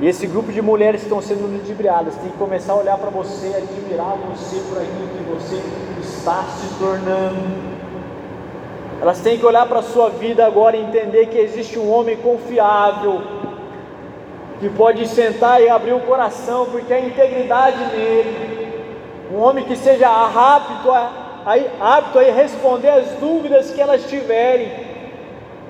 E 0.00 0.06
esse 0.06 0.26
grupo 0.26 0.52
de 0.52 0.60
mulheres 0.60 1.02
estão 1.02 1.20
sendo 1.20 1.50
ludibriadas 1.50 2.14
tem 2.16 2.30
que 2.30 2.38
começar 2.38 2.74
a 2.74 2.76
olhar 2.76 2.98
para 2.98 3.10
você, 3.10 3.48
admirar 3.48 4.16
você 4.28 4.60
por 4.68 4.78
aquilo 4.78 5.08
que 5.08 5.24
você 5.34 5.60
está 6.00 6.44
se 6.44 6.78
tornando. 6.78 7.68
Elas 9.00 9.20
têm 9.20 9.38
que 9.38 9.46
olhar 9.46 9.66
para 9.66 9.78
a 9.78 9.82
sua 9.82 10.10
vida 10.10 10.44
agora 10.44 10.76
e 10.76 10.82
entender 10.82 11.26
que 11.26 11.38
existe 11.38 11.78
um 11.78 11.90
homem 11.90 12.16
confiável, 12.16 13.22
que 14.60 14.68
pode 14.68 15.06
sentar 15.08 15.62
e 15.62 15.68
abrir 15.68 15.94
o 15.94 16.00
coração, 16.00 16.66
porque 16.66 16.92
a 16.92 17.00
integridade 17.00 17.84
nele, 17.86 18.84
um 19.32 19.38
homem 19.38 19.64
que 19.64 19.76
seja 19.76 20.08
rápido 20.08 20.92
a, 20.92 21.27
apto 21.80 22.18
a 22.18 22.22
responder 22.22 22.88
as 22.88 23.06
dúvidas 23.12 23.70
que 23.70 23.80
elas 23.80 24.04
tiverem, 24.04 24.70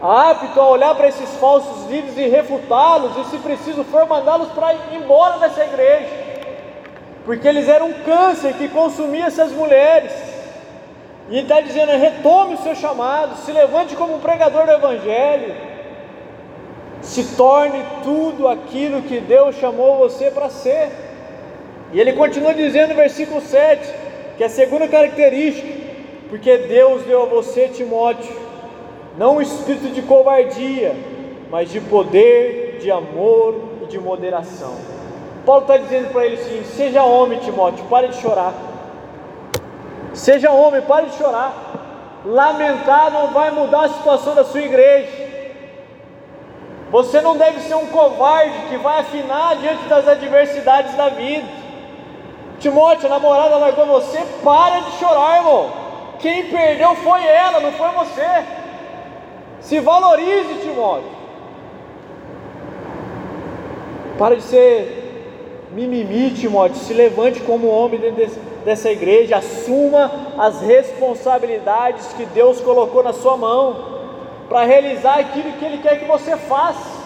apto 0.03 0.61
a 0.61 0.69
olhar 0.71 0.95
para 0.95 1.09
esses 1.09 1.31
falsos 1.37 1.89
líderes 1.89 2.17
e 2.19 2.29
refutá-los, 2.29 3.17
e 3.17 3.31
se 3.31 3.39
preciso 3.39 3.85
for 3.85 4.07
mandá-los 4.07 4.49
para 4.49 4.75
ir 4.75 4.95
embora 4.95 5.39
dessa 5.39 5.65
igreja, 5.65 6.09
porque 7.25 7.47
eles 7.47 7.69
eram 7.69 7.89
um 7.89 8.03
câncer 8.05 8.55
que 8.55 8.69
consumia 8.69 9.27
essas 9.27 9.53
mulheres. 9.53 10.13
E 11.31 11.41
está 11.41 11.61
dizendo: 11.61 11.93
retome 11.93 12.55
o 12.55 12.59
seu 12.59 12.75
chamado, 12.75 13.37
se 13.45 13.53
levante 13.53 13.95
como 13.95 14.19
pregador 14.19 14.65
do 14.65 14.73
Evangelho, 14.73 15.55
se 17.03 17.37
torne 17.37 17.85
tudo 18.03 18.49
aquilo 18.49 19.03
que 19.03 19.21
Deus 19.21 19.57
chamou 19.57 19.99
você 19.99 20.31
para 20.31 20.49
ser. 20.49 20.91
E 21.93 22.01
ele 22.01 22.15
continua 22.15 22.55
dizendo 22.55 22.91
no 22.91 22.97
versículo 22.97 23.41
7, 23.41 24.08
que 24.39 24.45
é 24.45 24.47
a 24.47 24.51
segunda 24.51 24.87
característica, 24.87 25.67
porque 26.31 26.57
Deus 26.59 27.03
deu 27.03 27.25
a 27.25 27.27
você, 27.27 27.67
Timóteo, 27.67 28.35
não 29.19 29.39
um 29.39 29.43
espírito 29.43 29.89
de 29.89 30.01
covardia, 30.01 30.95
mas 31.51 31.73
de 31.73 31.81
poder, 31.81 32.79
de 32.81 32.89
amor 32.89 33.57
e 33.83 33.87
de 33.87 33.99
moderação. 33.99 34.77
Paulo 35.45 35.63
está 35.63 35.77
dizendo 35.77 36.13
para 36.13 36.25
ele 36.25 36.37
assim: 36.37 36.63
seja 36.77 37.03
homem, 37.03 37.41
Timóteo, 37.41 37.85
pare 37.87 38.09
de 38.09 38.17
chorar. 38.21 38.55
Seja 40.15 40.53
homem, 40.53 40.83
pare 40.83 41.07
de 41.07 41.17
chorar. 41.17 42.23
Lamentar 42.25 43.11
não 43.11 43.33
vai 43.33 43.51
mudar 43.51 43.87
a 43.87 43.89
situação 43.89 44.37
da 44.37 44.45
sua 44.45 44.61
igreja. 44.61 45.29
Você 46.93 47.21
não 47.21 47.37
deve 47.37 47.61
ser 47.61 47.75
um 47.75 47.87
covarde 47.87 48.69
que 48.69 48.77
vai 48.77 49.01
afinar 49.01 49.57
diante 49.57 49.85
das 49.89 50.07
adversidades 50.07 50.95
da 50.95 51.09
vida. 51.09 51.68
Timóteo, 52.61 53.07
a 53.07 53.11
namorada 53.11 53.57
largou 53.57 53.87
você, 53.87 54.19
para 54.43 54.81
de 54.81 54.93
chorar, 54.93 55.39
irmão. 55.39 55.71
Quem 56.19 56.47
perdeu 56.47 56.95
foi 56.97 57.25
ela, 57.25 57.61
não 57.61 57.73
foi 57.73 57.89
você. 57.91 58.45
Se 59.61 59.79
valorize, 59.81 60.55
Timóteo. 60.63 61.19
Para 64.19 64.37
de 64.37 64.43
ser 64.43 65.69
mimimi, 65.71 66.33
Timóteo. 66.33 66.77
Se 66.79 66.93
levante 66.93 67.41
como 67.41 67.69
homem 67.69 68.01
dentro 68.01 68.41
dessa 68.65 68.91
igreja, 68.91 69.37
assuma 69.37 70.11
as 70.37 70.61
responsabilidades 70.61 72.13
que 72.15 72.25
Deus 72.27 72.61
colocou 72.61 73.03
na 73.03 73.13
sua 73.13 73.37
mão 73.37 73.99
para 74.49 74.65
realizar 74.65 75.19
aquilo 75.19 75.53
que 75.53 75.65
Ele 75.65 75.79
quer 75.79 76.01
que 76.01 76.07
você 76.07 76.37
faça. 76.37 76.98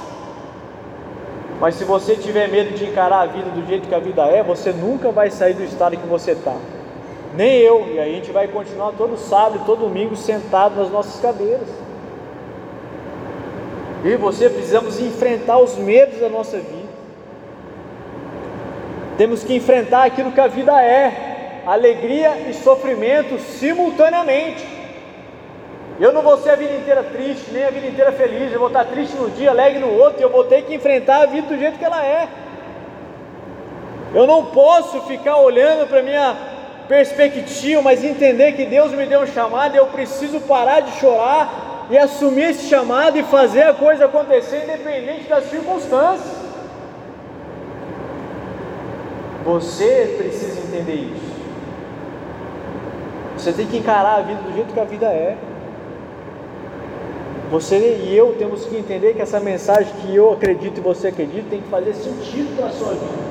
Mas 1.62 1.76
se 1.76 1.84
você 1.84 2.16
tiver 2.16 2.48
medo 2.48 2.74
de 2.74 2.86
encarar 2.86 3.20
a 3.20 3.26
vida 3.26 3.48
do 3.50 3.64
jeito 3.64 3.86
que 3.86 3.94
a 3.94 4.00
vida 4.00 4.26
é, 4.26 4.42
você 4.42 4.72
nunca 4.72 5.12
vai 5.12 5.30
sair 5.30 5.54
do 5.54 5.62
estado 5.62 5.96
que 5.96 6.08
você 6.08 6.32
está. 6.32 6.56
Nem 7.36 7.60
eu, 7.60 7.86
e 7.86 8.00
a 8.00 8.04
gente 8.04 8.32
vai 8.32 8.48
continuar 8.48 8.90
todo 8.98 9.16
sábado, 9.16 9.62
todo 9.64 9.86
domingo 9.86 10.16
sentado 10.16 10.74
nas 10.74 10.90
nossas 10.90 11.20
cadeiras. 11.20 11.68
E 14.04 14.16
você 14.16 14.50
precisamos 14.50 15.00
enfrentar 15.00 15.58
os 15.58 15.76
medos 15.76 16.18
da 16.18 16.28
nossa 16.28 16.56
vida. 16.56 16.90
Temos 19.16 19.44
que 19.44 19.54
enfrentar 19.54 20.02
aquilo 20.02 20.32
que 20.32 20.40
a 20.40 20.48
vida 20.48 20.82
é 20.82 21.62
alegria 21.64 22.50
e 22.50 22.54
sofrimento 22.54 23.38
simultaneamente. 23.38 24.66
Eu 26.02 26.12
não 26.12 26.20
vou 26.20 26.36
ser 26.38 26.50
a 26.50 26.56
vida 26.56 26.74
inteira 26.74 27.04
triste, 27.04 27.52
nem 27.52 27.62
a 27.62 27.70
vida 27.70 27.86
inteira 27.86 28.10
feliz. 28.10 28.52
Eu 28.52 28.58
vou 28.58 28.66
estar 28.66 28.84
triste 28.86 29.16
num 29.16 29.30
dia, 29.30 29.50
alegre 29.50 29.78
no 29.78 29.88
outro, 29.88 30.20
e 30.20 30.24
eu 30.24 30.30
vou 30.30 30.42
ter 30.42 30.62
que 30.62 30.74
enfrentar 30.74 31.22
a 31.22 31.26
vida 31.26 31.46
do 31.46 31.56
jeito 31.56 31.78
que 31.78 31.84
ela 31.84 32.04
é. 32.04 32.26
Eu 34.12 34.26
não 34.26 34.46
posso 34.46 35.00
ficar 35.02 35.36
olhando 35.36 35.86
para 35.86 36.02
minha 36.02 36.36
perspectiva, 36.88 37.80
mas 37.82 38.02
entender 38.02 38.50
que 38.54 38.66
Deus 38.66 38.90
me 38.90 39.06
deu 39.06 39.20
um 39.20 39.26
chamado 39.28 39.76
e 39.76 39.78
eu 39.78 39.86
preciso 39.86 40.40
parar 40.40 40.80
de 40.80 40.90
chorar 40.98 41.86
e 41.88 41.96
assumir 41.96 42.50
esse 42.50 42.68
chamado 42.68 43.16
e 43.16 43.22
fazer 43.22 43.62
a 43.62 43.72
coisa 43.72 44.06
acontecer 44.06 44.64
independente 44.64 45.28
das 45.28 45.44
circunstâncias. 45.50 46.34
Você 49.44 50.16
precisa 50.18 50.62
entender 50.62 50.94
isso. 50.94 51.32
Você 53.38 53.52
tem 53.52 53.68
que 53.68 53.76
encarar 53.76 54.16
a 54.16 54.22
vida 54.22 54.42
do 54.42 54.52
jeito 54.52 54.74
que 54.74 54.80
a 54.80 54.84
vida 54.84 55.06
é. 55.06 55.36
Você 57.52 57.76
e 57.76 58.16
eu 58.16 58.34
temos 58.38 58.64
que 58.64 58.74
entender 58.78 59.12
que 59.12 59.20
essa 59.20 59.38
mensagem 59.38 59.92
que 60.00 60.16
eu 60.16 60.32
acredito 60.32 60.78
e 60.78 60.80
você 60.80 61.08
acredita 61.08 61.50
tem 61.50 61.60
que 61.60 61.68
fazer 61.68 61.92
sentido 61.92 62.56
para 62.56 62.68
a 62.68 62.70
sua 62.70 62.94
vida, 62.94 63.22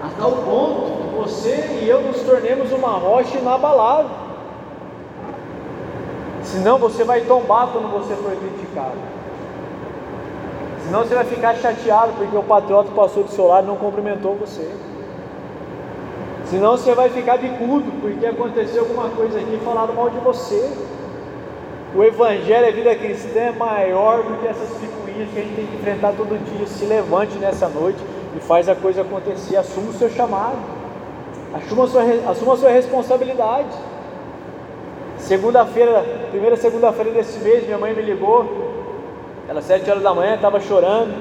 a 0.00 0.10
tal 0.16 0.30
ponto 0.30 0.92
que 1.02 1.16
você 1.16 1.80
e 1.82 1.88
eu 1.88 2.00
nos 2.02 2.20
tornemos 2.20 2.70
uma 2.70 2.90
rocha 2.90 3.36
inabalável. 3.36 4.12
Senão 6.44 6.78
você 6.78 7.02
vai 7.02 7.22
tombar 7.22 7.66
quando 7.72 7.90
você 7.90 8.14
for 8.14 8.30
criticado. 8.36 8.96
Senão 10.84 11.00
você 11.00 11.16
vai 11.16 11.24
ficar 11.24 11.56
chateado 11.56 12.12
porque 12.16 12.36
o 12.36 12.44
patriota 12.44 12.92
passou 12.94 13.24
do 13.24 13.30
seu 13.30 13.48
lado 13.48 13.64
e 13.64 13.66
não 13.66 13.76
cumprimentou 13.76 14.36
você. 14.36 14.70
Senão 16.44 16.76
você 16.76 16.94
vai 16.94 17.10
ficar 17.10 17.38
bicudo 17.38 17.90
porque 18.00 18.24
aconteceu 18.24 18.82
alguma 18.82 19.08
coisa 19.08 19.40
aqui 19.40 19.58
e 19.60 19.64
falaram 19.64 19.94
mal 19.94 20.10
de 20.10 20.18
você. 20.20 20.72
O 21.94 22.02
Evangelho, 22.02 22.66
a 22.66 22.72
vida 22.72 22.92
cristã 22.96 23.38
é 23.38 23.52
maior 23.52 24.24
do 24.24 24.36
que 24.40 24.48
essas 24.48 24.68
picuinhas 24.70 25.30
que 25.30 25.38
a 25.38 25.42
gente 25.42 25.54
tem 25.54 25.64
que 25.64 25.76
enfrentar 25.76 26.12
todo 26.16 26.36
dia. 26.44 26.66
Se 26.66 26.84
levante 26.86 27.38
nessa 27.38 27.68
noite 27.68 27.98
e 28.36 28.40
faz 28.40 28.68
a 28.68 28.74
coisa 28.74 29.02
acontecer. 29.02 29.56
Assuma 29.56 29.90
o 29.90 29.92
seu 29.92 30.10
chamado, 30.10 30.56
assuma 31.54 31.84
a 31.84 31.86
sua, 31.86 32.02
assuma 32.28 32.54
a 32.54 32.56
sua 32.56 32.70
responsabilidade. 32.70 33.68
Segunda-feira, 35.18 36.04
primeira 36.32 36.56
segunda-feira 36.56 37.12
desse 37.12 37.38
mês, 37.38 37.64
minha 37.64 37.78
mãe 37.78 37.94
me 37.94 38.02
ligou. 38.02 38.44
Ela 39.48 39.62
sete 39.62 39.88
horas 39.88 40.02
da 40.02 40.12
manhã, 40.12 40.34
estava 40.34 40.58
chorando. 40.58 41.14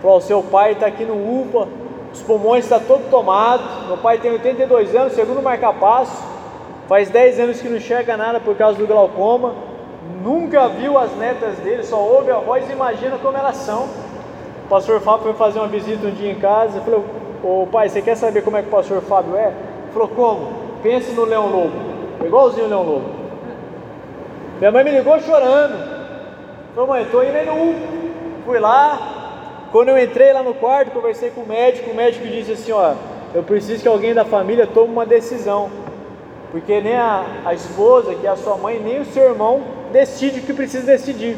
Falou: 0.00 0.22
seu 0.22 0.42
pai 0.42 0.72
está 0.72 0.86
aqui 0.86 1.04
no 1.04 1.42
UPA, 1.42 1.68
os 2.14 2.22
pulmões 2.22 2.64
estão 2.64 2.80
tá 2.80 2.86
todo 2.86 3.10
tomado. 3.10 3.88
Meu 3.88 3.98
pai 3.98 4.16
tem 4.16 4.32
82 4.32 4.96
anos, 4.96 5.12
segundo 5.12 5.42
marca-passo. 5.42 6.32
Faz 6.88 7.10
10 7.10 7.40
anos 7.40 7.60
que 7.60 7.68
não 7.68 7.76
enxerga 7.76 8.16
nada 8.16 8.40
por 8.40 8.56
causa 8.56 8.78
do 8.78 8.86
glaucoma 8.86 9.71
nunca 10.22 10.68
viu 10.68 10.96
as 10.98 11.14
netas 11.16 11.56
dele, 11.58 11.82
só 11.82 11.98
ouve 11.98 12.30
a 12.30 12.38
voz 12.38 12.68
imagina 12.70 13.18
como 13.18 13.36
elas 13.36 13.56
são. 13.56 13.84
O 14.64 14.68
pastor 14.68 15.00
Fábio 15.00 15.24
foi 15.24 15.34
fazer 15.34 15.58
uma 15.58 15.68
visita 15.68 16.06
um 16.06 16.10
dia 16.10 16.30
em 16.30 16.38
casa 16.38 16.78
e 16.78 16.80
falou: 16.82 17.04
Ô 17.42 17.66
pai, 17.66 17.88
você 17.88 18.00
quer 18.00 18.16
saber 18.16 18.42
como 18.42 18.56
é 18.56 18.62
que 18.62 18.68
o 18.68 18.70
pastor 18.70 19.02
Fábio 19.02 19.36
é? 19.36 19.48
Ele 19.48 19.92
falou: 19.92 20.08
Como? 20.08 20.62
Pense 20.82 21.12
no 21.12 21.24
Leão 21.24 21.48
Lobo, 21.48 21.72
igualzinho 22.24 22.66
o 22.66 22.68
Leão 22.68 22.82
Lobo. 22.82 23.10
Minha 24.58 24.70
mãe 24.70 24.84
me 24.84 24.90
ligou 24.92 25.18
chorando. 25.20 25.74
Falou: 26.74 26.88
Mãe, 26.88 27.02
estou 27.02 27.24
indo 27.24 27.32
no 27.32 28.44
Fui 28.44 28.58
lá. 28.58 29.68
Quando 29.70 29.88
eu 29.88 29.98
entrei 29.98 30.32
lá 30.32 30.42
no 30.42 30.54
quarto, 30.54 30.90
conversei 30.90 31.30
com 31.30 31.42
o 31.42 31.48
médico. 31.48 31.90
O 31.90 31.94
médico 31.94 32.26
disse 32.26 32.52
assim: 32.52 32.72
Ó, 32.72 32.94
eu 33.34 33.42
preciso 33.42 33.82
que 33.82 33.88
alguém 33.88 34.14
da 34.14 34.24
família 34.24 34.66
tome 34.66 34.92
uma 34.92 35.06
decisão. 35.06 35.70
Porque 36.50 36.80
nem 36.80 36.96
a, 36.96 37.24
a 37.44 37.54
esposa, 37.54 38.14
que 38.14 38.26
é 38.26 38.30
a 38.30 38.36
sua 38.36 38.56
mãe, 38.56 38.78
nem 38.78 39.00
o 39.00 39.04
seu 39.06 39.24
irmão 39.24 39.62
decide 39.92 40.40
o 40.40 40.42
que 40.42 40.52
precisa 40.52 40.86
decidir. 40.86 41.36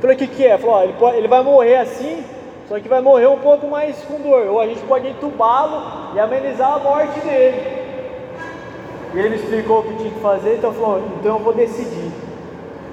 Falei, 0.00 0.16
o 0.16 0.18
que, 0.18 0.26
que 0.26 0.46
é? 0.46 0.56
Falou, 0.56 0.82
ele, 0.82 0.94
pode, 0.94 1.16
ele 1.18 1.28
vai 1.28 1.42
morrer 1.42 1.76
assim, 1.76 2.24
só 2.68 2.78
que 2.80 2.88
vai 2.88 3.00
morrer 3.00 3.26
um 3.26 3.38
pouco 3.38 3.66
mais 3.68 3.96
com 4.02 4.20
dor. 4.20 4.46
Ou 4.46 4.60
a 4.60 4.66
gente 4.66 4.80
pode 4.82 5.08
entubá-lo 5.08 6.14
e 6.14 6.20
amenizar 6.20 6.74
a 6.74 6.78
morte 6.78 7.20
dele. 7.20 7.82
E 9.14 9.18
ele 9.18 9.28
me 9.30 9.36
explicou 9.36 9.80
o 9.80 9.82
que 9.82 9.96
tinha 9.96 10.10
que 10.10 10.20
fazer, 10.20 10.56
então 10.56 10.72
falou, 10.72 11.02
então 11.20 11.36
eu 11.36 11.42
vou 11.42 11.52
decidir. 11.52 12.10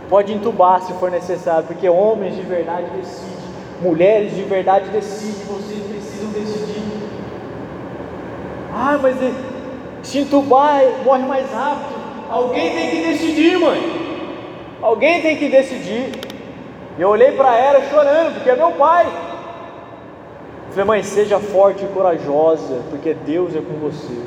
Pode 0.10 0.34
entubar 0.34 0.82
se 0.82 0.92
for 0.94 1.10
necessário, 1.10 1.66
porque 1.66 1.88
homens 1.88 2.36
de 2.36 2.42
verdade 2.42 2.88
decidem, 2.98 3.38
mulheres 3.82 4.36
de 4.36 4.42
verdade 4.42 4.90
decidem, 4.90 5.46
vocês 5.46 5.84
precisam 5.84 6.32
decidir. 6.32 6.84
Ah, 8.74 9.00
mas 9.02 9.16
se 10.04 10.20
entubar 10.20 10.82
morre 11.04 11.26
mais 11.26 11.50
rápido. 11.52 12.00
Alguém 12.30 12.72
tem 12.72 12.90
que 12.90 13.08
decidir, 13.08 13.60
mãe. 13.60 13.99
Alguém 14.82 15.22
tem 15.22 15.38
que 15.38 15.50
decidir. 15.50 16.12
Eu 16.98 17.10
olhei 17.10 17.32
para 17.32 17.56
ela 17.58 17.82
chorando, 17.90 18.36
porque 18.36 18.50
é 18.50 18.56
meu 18.56 18.72
pai. 18.72 19.06
Eu 19.06 20.72
falei, 20.72 20.86
mãe, 20.86 21.04
seja 21.04 21.40
forte 21.40 21.84
e 21.84 21.88
corajosa, 21.88 22.82
porque 22.90 23.14
Deus 23.14 23.56
é 23.56 23.60
com 23.60 23.74
você. 23.80 24.22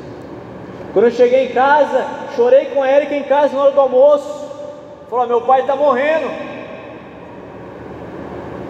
Quando 0.91 1.05
eu 1.05 1.11
cheguei 1.11 1.45
em 1.45 1.53
casa, 1.53 2.05
chorei 2.35 2.65
com 2.65 2.83
a 2.83 2.91
Erika 2.91 3.15
em 3.15 3.23
casa 3.23 3.55
na 3.55 3.63
hora 3.63 3.71
do 3.71 3.79
almoço. 3.79 4.51
Falou, 5.09 5.27
meu 5.27 5.41
pai 5.41 5.61
está 5.61 5.75
morrendo. 5.75 6.29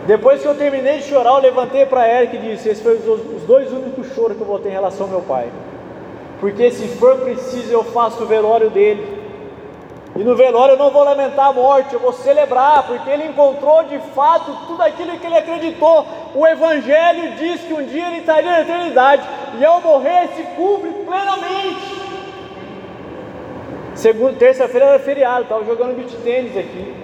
Depois 0.06 0.42
que 0.42 0.48
eu 0.48 0.56
terminei 0.56 0.98
de 0.98 1.04
chorar, 1.04 1.32
eu 1.32 1.42
levantei 1.42 1.86
para 1.86 2.02
a 2.02 2.22
Erika 2.22 2.36
e 2.36 2.40
disse: 2.40 2.70
Esses 2.70 2.84
foram 2.84 2.98
os 2.98 3.44
dois 3.44 3.72
únicos 3.72 4.14
choros 4.14 4.36
que 4.36 4.44
eu 4.44 4.48
vou 4.48 4.60
ter 4.60 4.70
em 4.70 4.74
relação 4.74 5.06
ao 5.06 5.12
meu 5.12 5.22
pai. 5.22 5.48
Porque 6.40 6.72
se 6.72 6.88
for 6.98 7.18
preciso, 7.20 7.72
eu 7.72 7.84
faço 7.86 8.24
o 8.24 8.26
velório 8.26 8.70
dele. 8.70 9.23
E 10.16 10.20
no 10.24 10.36
velório 10.36 10.74
eu 10.74 10.78
não 10.78 10.92
vou 10.92 11.04
lamentar 11.04 11.48
a 11.48 11.54
morte, 11.54 11.94
eu 11.94 12.00
vou 12.00 12.14
celebrar, 12.14 12.86
porque 12.86 13.10
ele 13.10 13.26
encontrou 13.26 13.84
de 13.84 13.98
fato 14.14 14.56
tudo 14.68 14.84
aquilo 14.84 15.18
que 15.18 15.26
ele 15.26 15.38
acreditou. 15.38 16.06
O 16.36 16.46
Evangelho 16.46 17.36
diz 17.36 17.62
que 17.62 17.74
um 17.74 17.84
dia 17.84 18.08
ele 18.08 18.20
estaria 18.20 18.52
na 18.52 18.62
eternidade, 18.62 19.24
e 19.58 19.66
ao 19.66 19.82
morrer 19.82 20.28
se 20.36 20.44
cumpre 20.56 20.92
plenamente. 21.06 22.04
Segunda, 23.96 24.34
terça-feira 24.34 24.86
era 24.86 25.00
feriado, 25.00 25.44
estava 25.44 25.66
jogando 25.66 25.96
beat 25.96 26.12
tênis 26.24 26.58
aqui. 26.58 27.03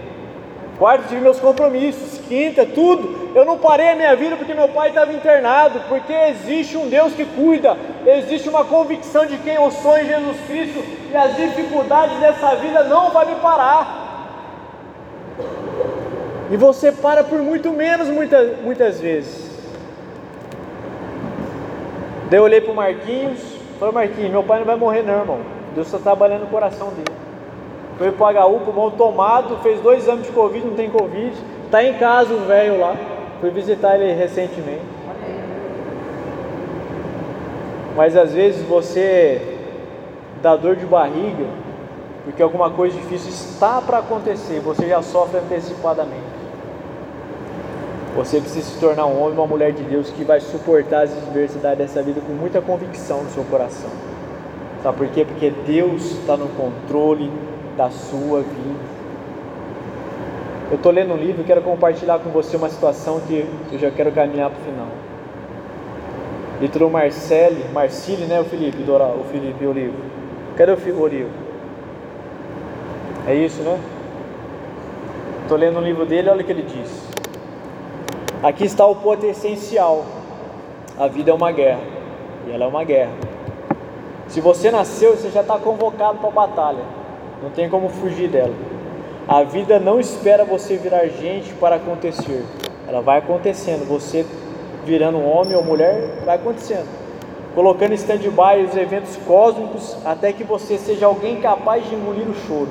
Quarta 0.80 1.10
tive 1.10 1.20
meus 1.20 1.42
compromissos, 1.42 2.22
quinta, 2.26 2.66
tudo. 2.66 3.36
Eu 3.36 3.44
não 3.44 3.58
parei 3.58 3.90
a 3.90 3.96
minha 3.96 4.16
vida 4.16 4.38
porque 4.38 4.54
meu 4.54 4.70
pai 4.70 4.88
estava 4.88 5.12
internado, 5.12 5.82
porque 5.90 6.14
existe 6.14 6.78
um 6.78 6.88
Deus 6.88 7.14
que 7.14 7.26
cuida, 7.26 7.76
existe 8.06 8.48
uma 8.48 8.64
convicção 8.64 9.26
de 9.26 9.38
quem 9.40 9.56
eu 9.56 9.70
sou 9.72 9.98
em 9.98 10.06
Jesus 10.06 10.38
Cristo 10.48 10.82
e 11.12 11.16
as 11.16 11.36
dificuldades 11.36 12.18
dessa 12.20 12.56
vida 12.56 12.86
não 12.86 13.12
vai 13.12 13.26
me 13.26 13.36
parar. 13.36 14.08
E 16.50 16.56
você 16.56 16.94
para 16.94 17.26
por 17.26 17.40
muito 17.40 17.72
menos 17.72 18.08
muitas, 18.08 18.58
muitas 18.62 19.02
vezes. 19.02 19.50
Daí 22.30 22.40
eu 22.40 22.44
olhei 22.44 22.62
para 22.62 22.72
o 22.72 22.76
Marquinhos, 22.76 23.40
falei, 23.78 23.94
Marquinhos, 23.94 24.32
meu 24.32 24.44
pai 24.44 24.60
não 24.60 24.66
vai 24.66 24.78
morrer 24.78 25.04
não, 25.04 25.20
irmão. 25.20 25.40
Deus 25.76 25.88
está 25.88 26.00
trabalhando 26.00 26.42
no 26.42 26.48
coração 26.48 26.90
dele. 26.92 27.19
Foi 28.00 28.14
para 28.14 28.48
o 28.48 28.56
HU, 28.56 28.60
pulmão 28.62 28.92
tomado, 28.92 29.58
fez 29.58 29.82
dois 29.82 30.04
exames 30.04 30.26
de 30.26 30.32
Covid, 30.32 30.66
não 30.66 30.74
tem 30.74 30.90
Covid. 30.90 31.34
Está 31.66 31.84
em 31.84 31.96
casa 31.96 32.34
o 32.34 32.46
velho 32.46 32.80
lá. 32.80 32.96
Fui 33.42 33.50
visitar 33.52 34.00
ele 34.00 34.14
recentemente. 34.14 34.82
Mas 37.98 38.16
às 38.16 38.34
vezes 38.34 38.66
você 38.66 39.58
dá 40.42 40.56
dor 40.56 40.78
de 40.78 40.86
barriga, 40.86 41.46
porque 42.24 42.42
alguma 42.42 42.70
coisa 42.70 42.98
difícil 42.98 43.32
está 43.32 43.82
para 43.82 43.98
acontecer, 43.98 44.62
você 44.62 44.88
já 44.88 45.02
sofre 45.02 45.40
antecipadamente. 45.40 46.40
Você 48.16 48.40
precisa 48.40 48.70
se 48.70 48.80
tornar 48.80 49.08
um 49.08 49.22
homem, 49.22 49.34
uma 49.34 49.46
mulher 49.46 49.74
de 49.74 49.84
Deus 49.84 50.10
que 50.10 50.24
vai 50.24 50.40
suportar 50.40 51.04
as 51.04 51.12
adversidades 51.12 51.78
dessa 51.80 52.02
vida 52.02 52.22
com 52.26 52.32
muita 52.32 52.62
convicção 52.62 53.24
no 53.24 53.30
seu 53.32 53.44
coração. 53.44 53.90
Sabe 54.82 54.98
por 54.98 55.08
quê? 55.08 55.26
Porque 55.26 55.50
Deus 55.50 56.12
está 56.12 56.38
no 56.38 56.48
controle 56.48 57.30
da 57.80 57.90
sua 57.90 58.42
vida. 58.42 59.00
Eu 60.70 60.76
estou 60.76 60.92
lendo 60.92 61.14
um 61.14 61.18
livro 61.18 61.42
e 61.42 61.46
quero 61.46 61.62
compartilhar 61.62 62.20
com 62.20 62.30
você 62.30 62.58
uma 62.58 62.68
situação 62.68 63.22
que 63.22 63.48
eu 63.72 63.80
já 63.80 63.90
quero 63.90 64.12
caminhar 64.12 64.50
para 64.50 64.60
o 64.60 64.64
final. 64.66 64.88
Litrou 66.60 66.90
Marcele, 66.90 67.64
Marcile, 67.74 68.26
né, 68.26 68.42
o 68.42 68.44
Felipe, 68.44 68.84
o 68.84 69.24
Felipe 69.32 69.66
Olivo. 69.66 69.96
Cadê 70.58 70.74
o 70.74 71.02
Olivo? 71.02 71.30
É 73.26 73.34
isso, 73.34 73.62
né? 73.62 73.80
Estou 75.44 75.58
lendo 75.58 75.80
um 75.80 75.82
livro 75.82 76.06
dele, 76.06 76.30
olha 76.30 76.42
o 76.42 76.44
que 76.44 76.52
ele 76.52 76.64
diz. 76.64 77.10
Aqui 78.44 78.66
está 78.66 78.86
o 78.86 78.96
ponto 78.98 79.26
essencial. 79.26 80.04
A 81.00 81.08
vida 81.08 81.32
é 81.32 81.34
uma 81.34 81.54
guerra. 81.54 81.80
E 82.46 82.52
ela 82.52 82.66
é 82.66 82.68
uma 82.68 82.84
guerra. 82.84 83.14
Se 84.28 84.42
você 84.42 84.70
nasceu, 84.70 85.16
você 85.16 85.30
já 85.30 85.40
está 85.40 85.58
convocado 85.58 86.18
para 86.18 86.28
a 86.28 86.32
batalha. 86.32 86.99
Não 87.42 87.50
tem 87.50 87.70
como 87.70 87.90
fugir 87.90 88.30
dela. 88.30 88.54
A 89.28 89.44
vida 89.44 89.80
não 89.80 90.00
espera 90.00 90.44
você 90.44 90.76
virar 90.76 91.06
gente 91.08 91.54
para 91.54 91.76
acontecer. 91.76 92.44
Ela 92.88 93.02
vai 93.02 93.20
acontecendo. 93.20 93.88
Você 93.88 94.26
virando 94.86 95.20
homem 95.20 95.56
ou 95.56 95.64
mulher, 95.64 96.22
vai 96.26 96.36
acontecendo. 96.36 96.88
Colocando 97.54 97.94
stand-by 97.94 98.66
os 98.68 98.76
eventos 98.76 99.16
cósmicos 99.28 99.98
até 100.06 100.34
que 100.34 100.44
você 100.44 100.78
seja 100.78 101.06
alguém 101.06 101.42
capaz 101.42 101.88
de 101.88 101.96
engolir 101.96 102.28
o 102.28 102.34
choro 102.34 102.70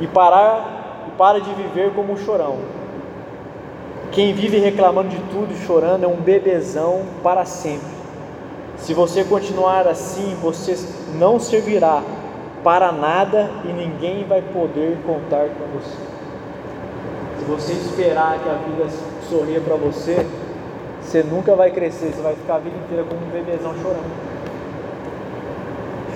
e 0.00 0.06
parar 0.06 1.04
e 1.08 1.10
para 1.12 1.40
de 1.40 1.52
viver 1.54 1.92
como 1.92 2.12
um 2.12 2.16
chorão. 2.16 2.56
Quem 4.12 4.32
vive 4.32 4.58
reclamando 4.58 5.10
de 5.10 5.18
tudo 5.30 5.54
chorando 5.66 6.04
é 6.04 6.08
um 6.08 6.16
bebezão 6.16 7.02
para 7.22 7.44
sempre. 7.44 7.98
Se 8.78 8.94
você 8.94 9.24
continuar 9.24 9.86
assim, 9.86 10.36
você 10.40 10.76
não 11.18 11.38
servirá 11.38 12.02
para 12.62 12.92
nada 12.92 13.50
e 13.64 13.68
ninguém 13.68 14.24
vai 14.24 14.42
poder 14.42 14.98
contar 15.06 15.48
com 15.48 15.78
você. 15.78 15.96
Se 17.38 17.44
você 17.44 17.72
esperar 17.72 18.38
que 18.38 18.48
a 18.48 18.54
vida 18.54 18.90
sorria 19.28 19.60
para 19.60 19.76
você, 19.76 20.26
você 21.00 21.22
nunca 21.22 21.54
vai 21.54 21.70
crescer, 21.70 22.12
você 22.12 22.20
vai 22.20 22.34
ficar 22.34 22.56
a 22.56 22.58
vida 22.58 22.76
inteira 22.76 23.04
como 23.04 23.20
um 23.24 23.30
bebezão 23.30 23.74
chorando. 23.80 24.28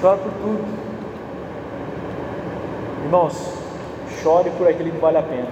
Chora 0.00 0.18
por 0.18 0.32
tudo. 0.32 0.64
Irmãos, 3.04 3.54
chore 4.22 4.50
por 4.50 4.68
aquilo 4.68 4.90
que 4.90 4.98
vale 4.98 5.18
a 5.18 5.22
pena. 5.22 5.48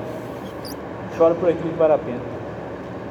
Chore 1.16 1.35
por 1.35 1.48
aquilo 1.48 1.70
que 1.70 1.79
vale 1.79 1.94
a 1.94 1.98
pena. 1.98 2.20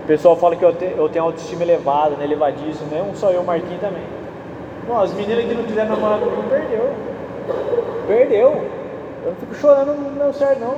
O 0.04 0.08
pessoal 0.08 0.36
fala 0.36 0.56
que 0.56 0.64
eu, 0.64 0.74
te, 0.74 0.86
eu 0.86 1.08
tenho 1.08 1.26
autoestima 1.26 1.64
elevada, 1.64 2.16
né, 2.16 2.26
elevadíssimo, 2.26 2.90
né? 2.92 3.02
Um 3.02 3.16
só 3.16 3.32
eu, 3.32 3.44
Marquinhos 3.44 3.80
também. 3.80 4.04
Bom, 4.88 5.00
as 5.00 5.14
meninas 5.14 5.46
que 5.46 5.54
não 5.54 5.64
quiseram 5.64 5.90
namorar 5.90 6.20
comigo, 6.20 6.44
perdeu. 6.50 6.94
Perdeu. 8.08 8.66
Eu 9.24 9.32
não 9.32 9.36
fico 9.36 9.56
chorando 9.56 9.94
no 9.94 10.12
meu 10.12 10.34
certo, 10.34 10.60
não. 10.60 10.76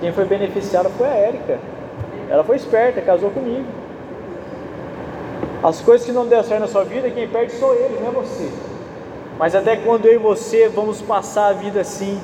Quem 0.00 0.12
foi 0.12 0.24
beneficiado 0.24 0.88
foi 0.90 1.06
a 1.06 1.14
Érica. 1.14 1.58
Ela 2.30 2.44
foi 2.44 2.56
esperta, 2.56 3.00
casou 3.00 3.30
comigo. 3.30 3.66
As 5.62 5.80
coisas 5.80 6.06
que 6.06 6.12
não 6.12 6.26
deram 6.26 6.44
certo 6.44 6.60
na 6.60 6.68
sua 6.68 6.84
vida, 6.84 7.10
quem 7.10 7.28
perde 7.28 7.52
sou 7.52 7.74
eles, 7.74 8.00
não 8.00 8.08
é 8.08 8.10
você. 8.12 8.50
Mas 9.38 9.54
até 9.54 9.76
quando 9.76 10.06
eu 10.06 10.14
e 10.14 10.18
você 10.18 10.68
vamos 10.68 11.02
passar 11.02 11.48
a 11.48 11.52
vida 11.52 11.80
assim, 11.80 12.20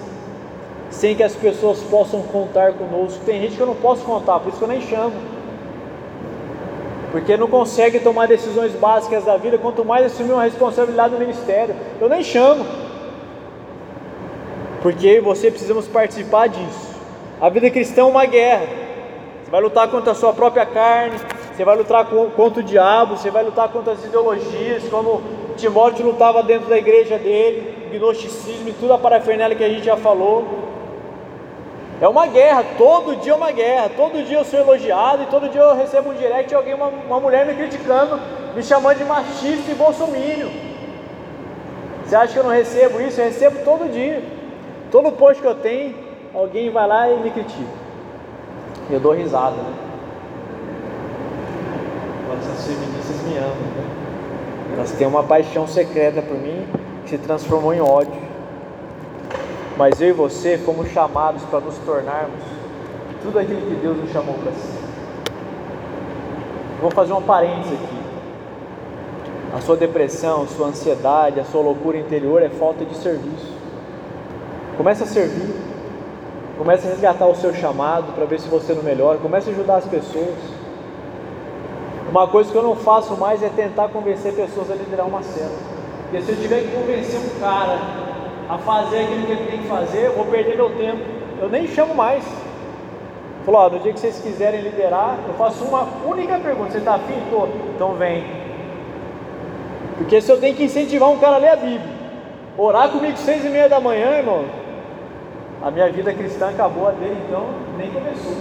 sem 0.91 1.15
que 1.15 1.23
as 1.23 1.35
pessoas 1.35 1.81
possam 1.83 2.23
contar 2.23 2.73
conosco. 2.73 3.25
Tem 3.25 3.41
gente 3.41 3.57
que 3.57 3.61
eu 3.61 3.67
não 3.67 3.75
posso 3.75 4.05
contar, 4.05 4.41
por 4.41 4.49
isso 4.49 4.59
que 4.59 4.65
eu 4.65 4.69
nem 4.69 4.81
chamo. 4.81 5.15
Porque 7.13 7.37
não 7.37 7.49
consegue 7.49 8.01
tomar 8.01 8.27
decisões 8.27 8.73
básicas 8.73 9.25
da 9.25 9.37
vida, 9.37 9.59
quanto 9.59 9.85
mais 9.85 10.07
assumir 10.07 10.33
uma 10.33 10.45
responsabilidade 10.45 11.15
no 11.15 11.21
ministério. 11.21 11.75
Eu 12.01 12.09
nem 12.09 12.23
chamo. 12.23 12.65
Porque 14.87 15.05
eu 15.05 15.17
e 15.17 15.21
você 15.21 15.51
precisamos 15.51 15.89
participar 15.89 16.47
disso. 16.47 16.95
A 17.41 17.49
vida 17.49 17.69
cristã 17.69 18.03
é 18.03 18.05
uma 18.05 18.25
guerra. 18.25 18.69
Você 19.43 19.51
vai 19.51 19.61
lutar 19.61 19.89
contra 19.89 20.13
a 20.13 20.15
sua 20.15 20.33
própria 20.33 20.65
carne, 20.65 21.19
você 21.53 21.65
vai 21.65 21.77
lutar 21.77 22.07
contra 22.07 22.61
o 22.61 22.63
diabo, 22.63 23.17
você 23.17 23.29
vai 23.29 23.43
lutar 23.43 23.69
contra 23.71 23.95
as 23.95 24.05
ideologias, 24.05 24.85
como 24.89 25.25
Timóteo 25.57 26.07
lutava 26.07 26.41
dentro 26.41 26.69
da 26.69 26.79
igreja 26.79 27.19
dele, 27.19 27.89
gnosticismo 27.91 28.69
e 28.69 28.73
tudo 28.75 28.93
a 28.93 28.99
parafernália 28.99 29.57
que 29.57 29.65
a 29.65 29.69
gente 29.69 29.85
já 29.85 29.97
falou. 29.97 30.47
É 32.01 32.07
uma 32.07 32.29
guerra, 32.29 32.65
todo 32.79 33.17
dia 33.17 33.33
é 33.33 33.35
uma 33.35 33.51
guerra, 33.51 33.91
todo 33.97 34.25
dia 34.25 34.39
eu 34.39 34.45
sou 34.45 34.61
elogiado 34.61 35.25
e 35.25 35.27
todo 35.27 35.49
dia 35.49 35.63
eu 35.63 35.75
recebo 35.75 36.11
um 36.11 36.15
direct 36.15 36.51
de 36.51 36.55
alguém, 36.55 36.75
uma, 36.75 36.87
uma 36.87 37.19
mulher 37.19 37.45
me 37.45 37.55
criticando, 37.55 38.21
me 38.55 38.63
chamando 38.63 38.99
de 38.99 39.05
machista 39.05 39.69
e 39.69 39.75
bolsomínio. 39.75 40.49
Você 42.05 42.15
acha 42.15 42.33
que 42.35 42.39
eu 42.39 42.45
não 42.45 42.53
recebo 42.53 43.01
isso? 43.01 43.21
Eu 43.21 43.25
recebo 43.25 43.65
todo 43.65 43.91
dia. 43.91 44.46
Todo 44.91 45.13
post 45.13 45.43
que 45.43 45.49
eu 45.49 45.55
tenho, 45.55 45.95
alguém 46.35 46.71
vai 46.71 46.87
lá 46.87 47.11
e 47.11 47.19
me 47.21 47.31
critica. 47.31 47.87
Eu 48.91 49.01
dou 49.01 49.13
risada, 49.13 49.57
né? 49.57 49.75
essas 52.39 52.67
feministas 52.67 53.23
me 53.23 53.37
amam, 53.39 53.51
né? 53.51 54.75
Elas 54.75 54.93
têm 54.93 55.07
uma 55.07 55.23
paixão 55.23 55.67
secreta 55.67 56.21
por 56.23 56.37
mim 56.37 56.67
que 57.05 57.11
se 57.11 57.19
transformou 57.19 57.73
em 57.73 57.81
ódio. 57.81 58.27
Mas 59.77 60.01
eu 60.01 60.09
e 60.09 60.13
você 60.13 60.59
fomos 60.59 60.89
chamados 60.91 61.43
para 61.45 61.61
nos 61.61 61.77
tornarmos 61.79 62.41
tudo 63.23 63.39
aquilo 63.39 63.61
que 63.63 63.75
Deus 63.75 63.97
nos 63.97 64.11
chamou 64.11 64.35
para 64.35 64.53
ser. 64.53 64.87
Vou 66.81 66.91
fazer 66.91 67.13
um 67.13 67.23
parênteses 67.23 67.73
aqui. 67.73 67.97
A 69.57 69.61
sua 69.61 69.77
depressão, 69.77 70.43
a 70.43 70.47
sua 70.47 70.69
ansiedade, 70.69 71.41
a 71.41 71.45
sua 71.45 71.63
loucura 71.63 71.97
interior 71.97 72.43
é 72.43 72.49
falta 72.49 72.85
de 72.85 72.95
serviço. 72.97 73.56
Comece 74.77 75.03
a 75.03 75.07
servir. 75.07 75.55
Comece 76.59 76.87
a 76.87 76.91
resgatar 76.91 77.27
o 77.27 77.35
seu 77.35 77.55
chamado 77.55 78.13
para 78.15 78.25
ver 78.25 78.41
se 78.41 78.49
você 78.49 78.73
não 78.73 78.83
melhora. 78.83 79.19
Comece 79.19 79.51
a 79.51 79.53
ajudar 79.53 79.77
as 79.77 79.87
pessoas. 79.87 80.35
Uma 82.11 82.29
coisa 82.29 82.51
que 82.51 82.57
eu 82.57 82.63
não 82.63 82.77
faço 82.77 83.17
mais 83.17 83.43
é 83.43 83.49
tentar 83.49 83.89
convencer 83.89 84.33
pessoas 84.33 84.71
a 84.71 84.75
liderar 84.75 85.07
uma 85.07 85.23
cena. 85.23 85.51
Porque 86.03 86.23
se 86.23 86.31
eu 86.31 86.37
tiver 86.37 86.63
que 86.63 86.77
convencer 86.77 87.19
um 87.19 87.41
cara 87.41 87.79
a 88.49 88.59
fazer 88.59 89.01
aquilo 89.01 89.27
que 89.27 89.33
ele 89.33 89.51
tem 89.51 89.59
que 89.63 89.69
fazer, 89.69 90.07
eu 90.07 90.13
vou 90.13 90.25
perder 90.27 90.57
meu 90.57 90.71
tempo. 90.77 91.01
Eu 91.41 91.49
nem 91.49 91.67
chamo 91.67 91.95
mais. 91.95 92.25
Falou, 93.45 93.71
no 93.71 93.79
dia 93.81 93.93
que 93.93 94.01
vocês 94.01 94.21
quiserem 94.21 94.61
liderar, 94.61 95.19
eu 95.27 95.35
faço 95.35 95.65
uma 95.65 95.87
única 96.07 96.39
pergunta. 96.39 96.71
Você 96.71 96.79
está 96.79 96.95
afim? 96.95 97.15
Tô. 97.31 97.49
Então 97.75 97.95
vem. 97.95 98.25
Porque 99.99 100.21
se 100.21 100.31
eu 100.31 100.39
tenho 100.39 100.55
que 100.55 100.65
incentivar 100.65 101.11
um 101.11 101.19
cara 101.19 101.37
a 101.37 101.39
ler 101.39 101.51
a 101.51 101.57
Bíblia, 101.57 101.97
orar 102.57 102.89
comigo 102.91 103.17
seis 103.17 103.45
e 103.45 103.49
meia 103.49 103.69
da 103.69 103.81
manhã, 103.81 104.19
irmão, 104.19 104.45
a 105.63 105.71
minha 105.71 105.91
vida 105.91 106.13
cristã 106.13 106.51
acabou 106.51 106.89
a 106.89 106.93
dele, 106.93 107.21
então 107.27 107.47
nem 107.77 107.91
começou. 107.91 108.35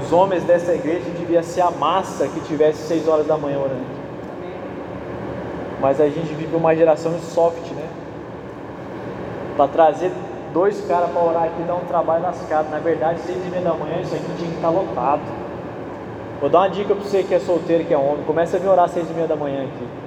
Os 0.00 0.12
homens 0.12 0.42
dessa 0.44 0.74
igreja 0.74 1.10
devia 1.18 1.42
ser 1.42 1.60
a 1.60 1.70
massa 1.70 2.26
que 2.26 2.40
tivesse 2.40 2.86
seis 2.86 3.06
horas 3.06 3.26
da 3.26 3.36
manhã 3.36 3.58
orando. 3.58 4.04
Mas 5.80 6.00
a 6.00 6.06
gente 6.06 6.32
vive 6.34 6.56
uma 6.56 6.74
geração 6.74 7.12
de 7.12 7.20
soft, 7.20 7.70
né? 7.72 7.86
Para 9.56 9.68
trazer 9.68 10.10
dois 10.52 10.80
caras 10.86 11.10
para 11.10 11.22
orar 11.22 11.44
aqui 11.44 11.62
dá 11.66 11.74
um 11.74 11.84
trabalho 11.84 12.22
lascado. 12.22 12.70
Na 12.70 12.78
verdade, 12.78 13.20
seis 13.20 13.38
e 13.44 13.50
meia 13.50 13.62
da 13.62 13.74
manhã 13.74 14.00
isso 14.00 14.14
aqui 14.14 14.24
tinha 14.36 14.50
que 14.50 14.56
estar 14.56 14.68
tá 14.68 14.74
lotado. 14.74 15.22
Vou 16.40 16.50
dar 16.50 16.60
uma 16.60 16.70
dica 16.70 16.94
para 16.94 17.04
você 17.04 17.22
que 17.22 17.34
é 17.34 17.38
solteiro 17.38 17.84
que 17.84 17.94
é 17.94 17.98
homem. 17.98 18.24
Começa 18.24 18.56
a 18.56 18.60
vir 18.60 18.68
orar 18.68 18.88
seis 18.88 19.08
e 19.08 19.12
meia 19.12 19.26
da 19.26 19.36
manhã 19.36 19.64
aqui. 19.64 20.03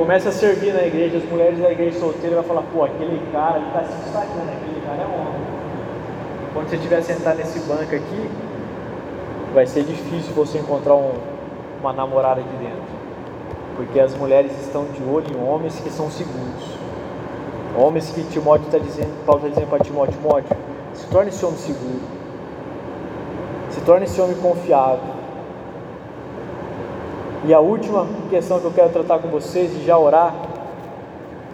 Começa 0.00 0.30
a 0.30 0.32
servir 0.32 0.72
na 0.72 0.82
igreja. 0.82 1.18
As 1.18 1.24
mulheres 1.24 1.58
da 1.58 1.70
igreja 1.70 2.00
solteira 2.00 2.36
vão 2.36 2.44
falar: 2.44 2.62
pô, 2.72 2.84
aquele 2.84 3.20
cara 3.32 3.58
ele 3.58 3.66
está 3.66 3.84
se 3.84 3.92
destacando, 4.02 4.48
aquele 4.48 4.80
cara 4.86 5.02
é 5.02 5.04
homem. 5.04 5.40
Quando 6.54 6.70
você 6.70 6.76
estiver 6.76 7.02
sentado 7.02 7.36
nesse 7.36 7.60
banco 7.60 7.94
aqui, 7.94 8.30
vai 9.52 9.66
ser 9.66 9.84
difícil 9.84 10.32
você 10.34 10.58
encontrar 10.58 10.94
um, 10.94 11.12
uma 11.80 11.92
namorada 11.92 12.40
aqui 12.40 12.56
dentro 12.58 13.00
porque 13.80 13.98
as 13.98 14.14
mulheres 14.14 14.52
estão 14.60 14.84
de 14.84 15.02
olho 15.02 15.26
em 15.34 15.42
homens 15.42 15.80
que 15.80 15.88
são 15.88 16.10
seguros. 16.10 16.78
Homens 17.74 18.10
que 18.10 18.22
Timóteo 18.24 18.66
está 18.66 18.78
dizendo, 18.78 19.24
Paulo 19.24 19.40
está 19.40 19.54
dizendo 19.54 19.70
para 19.70 19.82
Timóteo, 19.82 20.18
Timóteo, 20.18 20.56
se 20.92 21.06
torne 21.06 21.30
esse 21.30 21.42
homem 21.42 21.58
seguro, 21.58 22.00
se 23.70 23.80
torne 23.80 24.04
esse 24.04 24.20
homem 24.20 24.36
confiável. 24.36 25.19
E 27.44 27.54
a 27.54 27.60
última 27.60 28.06
questão 28.28 28.60
que 28.60 28.66
eu 28.66 28.72
quero 28.72 28.90
tratar 28.90 29.18
com 29.18 29.28
vocês 29.28 29.74
e 29.74 29.84
já 29.84 29.96
orar, 29.96 30.34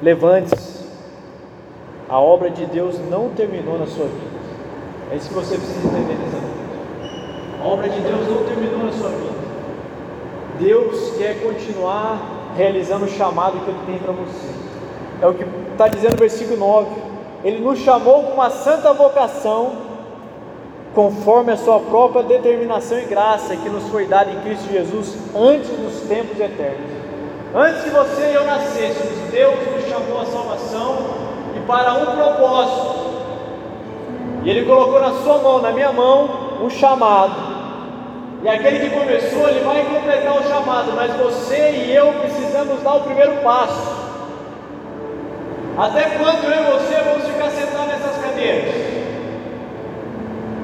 levante-se. 0.02 0.84
A 2.08 2.18
obra 2.18 2.50
de 2.50 2.66
Deus 2.66 2.98
não 3.08 3.30
terminou 3.30 3.78
na 3.78 3.86
sua 3.86 4.06
vida. 4.06 4.36
É 5.12 5.16
isso 5.16 5.28
que 5.28 5.34
você 5.34 5.56
precisa 5.56 5.86
entender 5.86 6.14
nessa. 6.14 6.36
A 7.62 7.66
obra 7.66 7.88
de 7.88 8.00
Deus 8.00 8.28
não 8.28 8.44
terminou 8.44 8.84
na 8.84 8.92
sua 8.92 9.10
vida. 9.10 9.36
Deus 10.58 11.16
quer 11.16 11.42
continuar 11.42 12.18
realizando 12.56 13.04
o 13.04 13.08
chamado 13.08 13.60
que 13.60 13.70
Ele 13.70 13.78
tem 13.86 13.98
para 13.98 14.12
você. 14.12 14.54
É 15.20 15.26
o 15.26 15.34
que 15.34 15.44
está 15.72 15.88
dizendo 15.88 16.14
o 16.14 16.18
versículo 16.18 16.58
9. 16.58 16.90
Ele 17.44 17.60
nos 17.60 17.78
chamou 17.78 18.24
com 18.24 18.32
uma 18.32 18.50
santa 18.50 18.92
vocação, 18.92 19.72
conforme 20.96 21.52
a 21.52 21.56
sua 21.56 21.78
própria 21.78 22.24
determinação 22.24 22.98
e 22.98 23.04
graça 23.04 23.54
que 23.54 23.68
nos 23.68 23.86
foi 23.90 24.06
dada 24.06 24.30
em 24.30 24.40
Cristo 24.40 24.72
Jesus 24.72 25.16
antes 25.36 25.68
dos 25.68 26.00
tempos 26.08 26.40
eternos. 26.40 26.90
Antes 27.54 27.84
que 27.84 27.90
você 27.90 28.30
e 28.30 28.34
eu 28.34 28.44
nascêssemos, 28.44 29.30
Deus 29.30 29.54
nos 29.72 29.84
chamou 29.88 30.22
à 30.22 30.24
salvação 30.24 30.96
e 31.54 31.60
para 31.66 31.92
um 31.92 32.06
propósito. 32.16 33.06
E 34.42 34.50
Ele 34.50 34.64
colocou 34.64 34.98
na 34.98 35.12
sua 35.22 35.38
mão, 35.38 35.60
na 35.60 35.70
minha 35.70 35.92
mão, 35.92 36.30
um 36.62 36.70
chamado 36.70 37.56
e 38.42 38.48
aquele 38.48 38.78
que 38.78 38.90
começou, 38.90 39.48
ele 39.48 39.58
vai 39.64 39.84
completar 39.84 40.38
o 40.38 40.48
chamado, 40.48 40.92
mas 40.94 41.12
você 41.16 41.72
e 41.72 41.92
eu 41.92 42.12
precisamos 42.12 42.80
dar 42.80 42.94
o 42.94 43.00
primeiro 43.00 43.38
passo. 43.42 44.06
Até 45.76 46.02
quando 46.16 46.44
eu 46.44 46.52
e 46.52 46.70
você 46.70 46.94
vamos 47.02 47.26
ficar 47.26 47.50
sentados 47.50 47.88
nessas 47.88 48.16
cadeiras? 48.22 48.85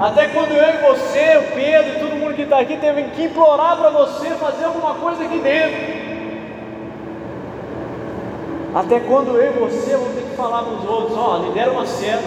Até 0.00 0.28
quando 0.28 0.52
eu 0.52 0.74
e 0.74 0.78
você, 0.78 1.36
o 1.36 1.54
Pedro 1.54 1.90
e 1.90 2.00
todo 2.00 2.16
mundo 2.16 2.34
que 2.34 2.42
está 2.42 2.58
aqui 2.58 2.76
teve 2.76 3.02
que 3.10 3.24
implorar 3.24 3.76
para 3.76 3.90
você 3.90 4.30
fazer 4.30 4.64
alguma 4.64 4.94
coisa 4.94 5.22
aqui 5.22 5.38
dentro? 5.38 6.02
Até 8.74 9.00
quando 9.00 9.36
eu 9.36 9.52
e 9.52 9.58
você 9.58 9.94
vamos 9.96 10.14
ter 10.14 10.22
que 10.22 10.36
falar 10.36 10.62
para 10.62 10.72
os 10.72 10.88
outros, 10.88 11.16
ó, 11.16 11.36
oh, 11.36 11.46
lidera 11.46 11.70
uma 11.70 11.86
cena, 11.86 12.22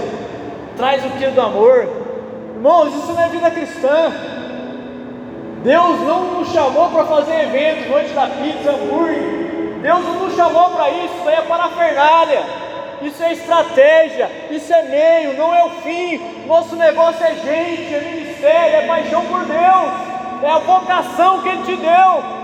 traz 0.77 1.03
o 1.03 1.09
que 1.09 1.27
do 1.27 1.41
amor. 1.41 1.89
Irmãos, 2.55 2.95
isso 2.95 3.11
não 3.11 3.21
é 3.21 3.29
vida 3.29 3.49
cristã. 3.49 4.11
Deus 5.63 5.99
não 6.01 6.35
nos 6.35 6.49
chamou 6.51 6.89
para 6.89 7.05
fazer 7.05 7.41
eventos, 7.45 7.87
noite 7.89 8.13
da 8.13 8.27
pizza, 8.27 8.69
hambúrguer. 8.69 9.79
Deus 9.81 10.05
não 10.05 10.13
nos 10.19 10.35
chamou 10.35 10.69
para 10.69 10.89
isso, 10.91 11.15
isso 11.17 11.29
aí 11.29 11.35
é 11.35 11.41
parafernália. 11.41 12.43
Isso 13.05 13.23
é 13.23 13.33
estratégia, 13.33 14.31
isso 14.49 14.73
é 14.73 14.81
meio, 14.83 15.37
não 15.37 15.53
é 15.53 15.63
o 15.63 15.69
fim. 15.81 16.45
Nosso 16.47 16.75
negócio 16.75 17.23
é 17.23 17.35
gente, 17.35 17.93
é 17.93 17.99
ministério, 17.99 18.75
é 18.77 18.87
paixão 18.87 19.23
por 19.25 19.45
Deus, 19.45 20.43
é 20.43 20.49
a 20.49 20.57
vocação 20.57 21.41
que 21.41 21.49
Ele 21.49 21.63
te 21.63 21.75
deu. 21.75 22.35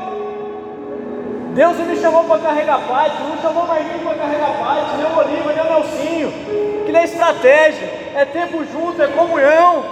Deus 1.55 1.77
não 1.77 1.85
me 1.85 1.97
chamou 1.97 2.23
para 2.25 2.39
carregar 2.39 2.79
parte, 2.87 3.15
não 3.23 3.41
chamou 3.41 3.65
Marquinhos 3.65 4.03
para 4.03 4.15
carregar 4.15 4.53
parte, 4.59 4.95
nem 4.97 5.05
o 5.05 5.17
Oliva, 5.17 5.53
nem 5.53 5.63
o 5.63 5.69
Nelsinho. 5.69 6.85
Que 6.85 6.91
nem 6.91 7.03
estratégia, 7.03 7.89
é 8.15 8.23
tempo 8.25 8.63
junto, 8.71 9.01
é 9.01 9.07
comunhão. 9.07 9.83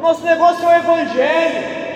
Nosso 0.00 0.24
negócio 0.24 0.64
é 0.64 0.68
o 0.68 0.78
Evangelho. 0.78 1.86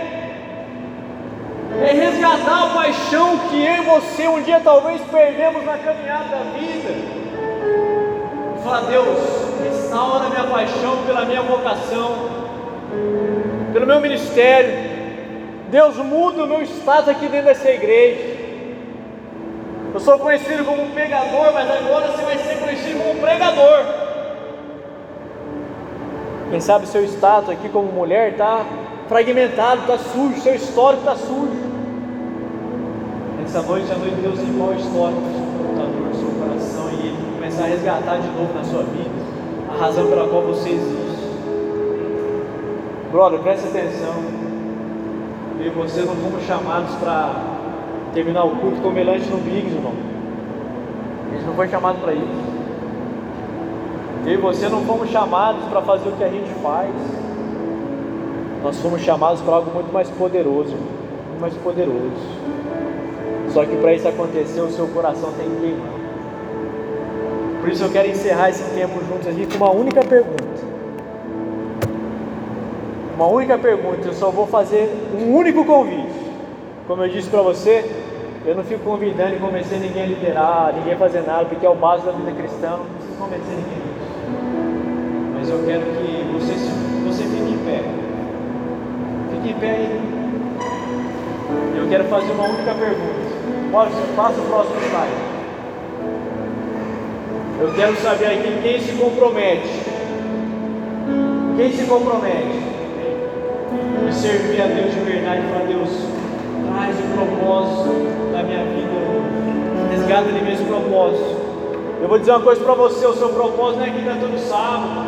É 1.82 1.92
resgatar 1.92 2.64
a 2.64 2.74
paixão 2.74 3.38
que 3.48 3.64
eu 3.64 3.76
e 3.76 3.80
você 3.80 4.28
um 4.28 4.42
dia 4.42 4.60
talvez 4.62 5.00
perdemos 5.02 5.64
na 5.64 5.78
caminhada 5.78 6.24
da 6.24 6.42
vida. 6.58 7.09
Falar, 8.64 8.82
Deus, 8.82 9.18
restaura 9.62 10.28
minha 10.28 10.44
paixão 10.44 11.04
pela 11.06 11.24
minha 11.24 11.42
vocação, 11.42 12.14
pelo 13.72 13.86
meu 13.86 14.00
ministério. 14.00 14.90
Deus 15.70 15.96
muda 15.96 16.44
o 16.44 16.46
meu 16.46 16.62
status 16.62 17.08
aqui 17.08 17.28
dentro 17.28 17.46
dessa 17.46 17.70
igreja. 17.70 18.40
Eu 19.92 20.00
sou 20.00 20.18
conhecido 20.18 20.64
como 20.64 20.90
pegador, 20.90 21.52
mas 21.52 21.70
agora 21.70 22.08
você 22.08 22.22
vai 22.22 22.38
ser 22.38 22.60
conhecido 22.60 23.02
como 23.02 23.20
pregador. 23.20 23.84
Quem 26.50 26.60
sabe 26.60 26.86
seu 26.86 27.04
status 27.04 27.50
aqui 27.50 27.68
como 27.68 27.90
mulher 27.92 28.32
está 28.32 28.64
fragmentado, 29.08 29.80
está 29.80 29.98
sujo, 29.98 30.40
seu 30.40 30.54
histórico 30.54 31.02
está 31.02 31.16
sujo. 31.16 31.70
Essa 33.44 33.62
noite, 33.62 33.90
a 33.90 33.96
noite 33.96 34.14
Deus 34.22 34.38
limpar 34.38 34.68
o 34.68 34.74
histórico 34.74 35.20
do 35.20 35.32
seu 35.32 35.44
computador, 35.44 36.08
do 36.08 36.16
seu 36.16 36.30
coração 36.38 36.90
e 36.90 37.06
Ele 37.08 37.16
começar 37.34 37.49
a 37.62 37.66
resgatar 37.66 38.18
de 38.18 38.28
novo 38.28 38.52
na 38.54 38.64
sua 38.64 38.82
vida 38.82 39.30
a 39.72 39.78
razão 39.78 40.08
pela 40.08 40.28
qual 40.28 40.42
você 40.42 40.70
existe. 40.70 41.10
Brother, 43.12 43.40
preste 43.40 43.68
atenção. 43.68 44.14
Eu 45.60 45.66
e 45.66 45.70
você 45.70 46.02
não 46.02 46.16
fomos 46.16 46.42
chamados 46.44 46.94
para 46.96 47.34
terminar 48.12 48.44
o 48.44 48.56
culto 48.56 48.80
comer 48.80 49.04
lanche 49.04 49.28
no 49.30 49.38
Biggs, 49.38 49.74
irmão. 49.74 49.92
A 51.28 51.34
gente 51.34 51.46
não 51.46 51.54
foi 51.54 51.68
chamado 51.68 52.00
para 52.00 52.12
isso. 52.12 52.50
Eu 54.26 54.32
e 54.32 54.36
você 54.36 54.68
não 54.68 54.84
fomos 54.84 55.10
chamados 55.10 55.64
para 55.64 55.82
fazer 55.82 56.08
o 56.08 56.12
que 56.12 56.24
a 56.24 56.28
gente 56.28 56.50
faz. 56.62 56.90
Nós 58.62 58.78
fomos 58.80 59.00
chamados 59.02 59.40
para 59.40 59.54
algo 59.54 59.70
muito 59.72 59.92
mais 59.92 60.08
poderoso, 60.10 60.74
muito 61.28 61.40
mais 61.40 61.54
poderoso. 61.54 62.50
Só 63.50 63.64
que 63.64 63.76
para 63.76 63.94
isso 63.94 64.08
acontecer, 64.08 64.60
o 64.60 64.70
seu 64.70 64.86
coração 64.88 65.32
tem 65.32 65.48
que 65.48 65.60
queimar. 65.60 65.99
Isso 67.70 67.84
eu 67.84 67.90
quero 67.90 68.08
encerrar 68.08 68.50
esse 68.50 68.64
tempo 68.74 68.98
juntos 69.08 69.28
aqui 69.28 69.46
com 69.46 69.64
uma 69.64 69.70
única 69.70 70.02
pergunta. 70.02 70.44
Uma 73.14 73.28
única 73.28 73.56
pergunta, 73.56 74.08
eu 74.08 74.12
só 74.12 74.30
vou 74.30 74.46
fazer 74.46 74.92
um 75.16 75.36
único 75.36 75.64
convite. 75.64 76.10
Como 76.88 77.04
eu 77.04 77.08
disse 77.08 77.28
para 77.28 77.42
você, 77.42 77.88
eu 78.44 78.56
não 78.56 78.64
fico 78.64 78.82
convidando 78.82 79.36
e 79.36 79.38
convencendo 79.38 79.82
ninguém 79.82 80.02
a 80.02 80.06
liderar, 80.06 80.74
ninguém 80.74 80.94
a 80.94 80.96
fazer 80.96 81.20
nada, 81.20 81.44
porque 81.44 81.64
é 81.64 81.70
o 81.70 81.74
básico 81.76 82.10
da 82.10 82.18
vida 82.18 82.32
cristã, 82.32 82.70
não 82.70 82.86
preciso 82.86 83.16
convencer 83.18 83.54
ninguém 83.54 83.78
nisso. 83.78 84.10
Mas 85.38 85.48
eu 85.48 85.62
quero 85.64 85.82
que 85.82 86.24
você, 86.32 86.54
você 87.06 87.22
fique 87.22 87.52
em 87.52 87.58
pé. 87.64 87.84
Fique 89.30 89.50
em 89.50 89.60
pé 89.60 89.70
aí. 89.70 90.00
Eu 91.78 91.88
quero 91.88 92.04
fazer 92.04 92.32
uma 92.32 92.48
única 92.48 92.74
pergunta. 92.74 93.30
Pode, 93.70 93.92
faça 94.16 94.40
o 94.40 94.44
próximo 94.46 94.76
slide. 94.88 95.39
Eu 97.60 97.74
quero 97.74 97.94
saber 97.96 98.26
aqui 98.26 98.58
quem 98.62 98.80
se 98.80 98.92
compromete. 98.92 99.68
Quem 101.58 101.72
se 101.72 101.84
compromete 101.84 102.58
em 104.08 104.12
servir 104.12 104.62
a 104.62 104.66
Deus 104.66 104.94
de 104.94 105.00
verdade 105.00 105.42
para 105.52 105.66
Deus 105.66 105.90
traz 106.72 106.96
o 106.98 107.02
propósito 107.14 108.32
da 108.32 108.42
minha 108.42 108.64
vida, 108.64 108.90
resgata 109.90 110.30
em 110.30 110.42
mim 110.42 110.52
esse 110.52 110.64
propósito. 110.64 111.36
Eu 112.00 112.08
vou 112.08 112.18
dizer 112.18 112.30
uma 112.30 112.40
coisa 112.40 112.64
para 112.64 112.74
você: 112.74 113.06
o 113.06 113.12
seu 113.12 113.28
propósito 113.28 113.80
não 113.80 113.84
é 113.84 113.90
aqui 113.90 113.98
estar 113.98 114.16
todo 114.16 114.38
sábado, 114.38 115.06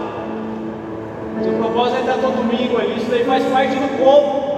o 1.41 1.45
seu 1.45 1.53
propósito 1.55 1.97
é 1.97 2.01
estar 2.01 2.19
todo 2.19 2.37
domingo 2.37 2.77
ali, 2.77 2.99
isso 2.99 3.11
daí 3.11 3.25
faz 3.25 3.45
parte 3.47 3.75
do 3.77 3.99
povo. 3.99 4.53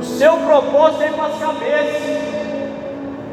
O 0.00 0.02
seu 0.02 0.36
propósito 0.38 1.02
é 1.04 1.08
para 1.08 1.26
as 1.26 1.38
cabeças. 1.38 2.19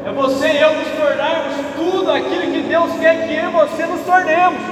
É 0.08 0.12
você 0.12 0.48
e 0.48 0.56
eu 0.56 0.72
nos 0.72 0.88
tornarmos 0.88 1.54
tudo 1.76 2.10
aquilo 2.10 2.50
que 2.50 2.62
Deus 2.62 2.92
quer 2.98 3.28
que 3.28 3.34
eu 3.34 3.44
e 3.44 3.52
você 3.52 3.84
nos 3.84 4.00
tornemos. 4.00 4.62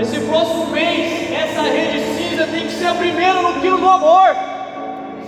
Esse 0.00 0.18
próximo 0.20 0.66
mês, 0.68 1.30
essa 1.30 1.60
rede 1.60 2.00
cinza 2.16 2.46
tem 2.46 2.62
que 2.62 2.72
ser 2.72 2.86
a 2.86 2.94
primeira 2.94 3.42
no 3.42 3.60
quilo 3.60 3.76
do 3.76 3.86
amor 3.86 4.34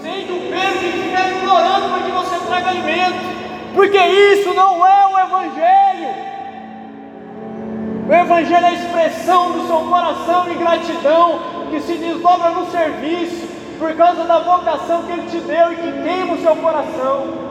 sendo 0.01 0.35
o 0.35 0.41
Pedro 0.51 0.79
que 0.79 0.87
estiver 0.87 1.33
implorando 1.33 1.89
para 1.91 2.03
que 2.03 2.11
você 2.11 2.47
traga 2.47 2.71
alimento, 2.71 3.73
porque 3.75 3.99
isso 3.99 4.55
não 4.55 4.87
é 4.87 5.07
o 5.07 5.19
Evangelho. 5.19 6.09
O 8.09 8.13
Evangelho 8.15 8.65
é 8.65 8.69
a 8.69 8.73
expressão 8.73 9.53
do 9.53 9.67
seu 9.67 9.81
coração 9.81 10.45
de 10.45 10.55
gratidão 10.55 11.39
que 11.71 11.81
se 11.81 11.99
desdobra 11.99 12.51
no 12.51 12.71
serviço 12.71 13.47
por 13.79 13.95
causa 13.95 14.25
da 14.25 14.39
vocação 14.39 15.03
que 15.03 15.13
Ele 15.13 15.29
te 15.29 15.39
deu 15.39 15.73
e 15.73 15.77
que 15.77 16.03
queima 16.03 16.35
o 16.35 16.41
seu 16.41 16.57
coração. 16.57 17.42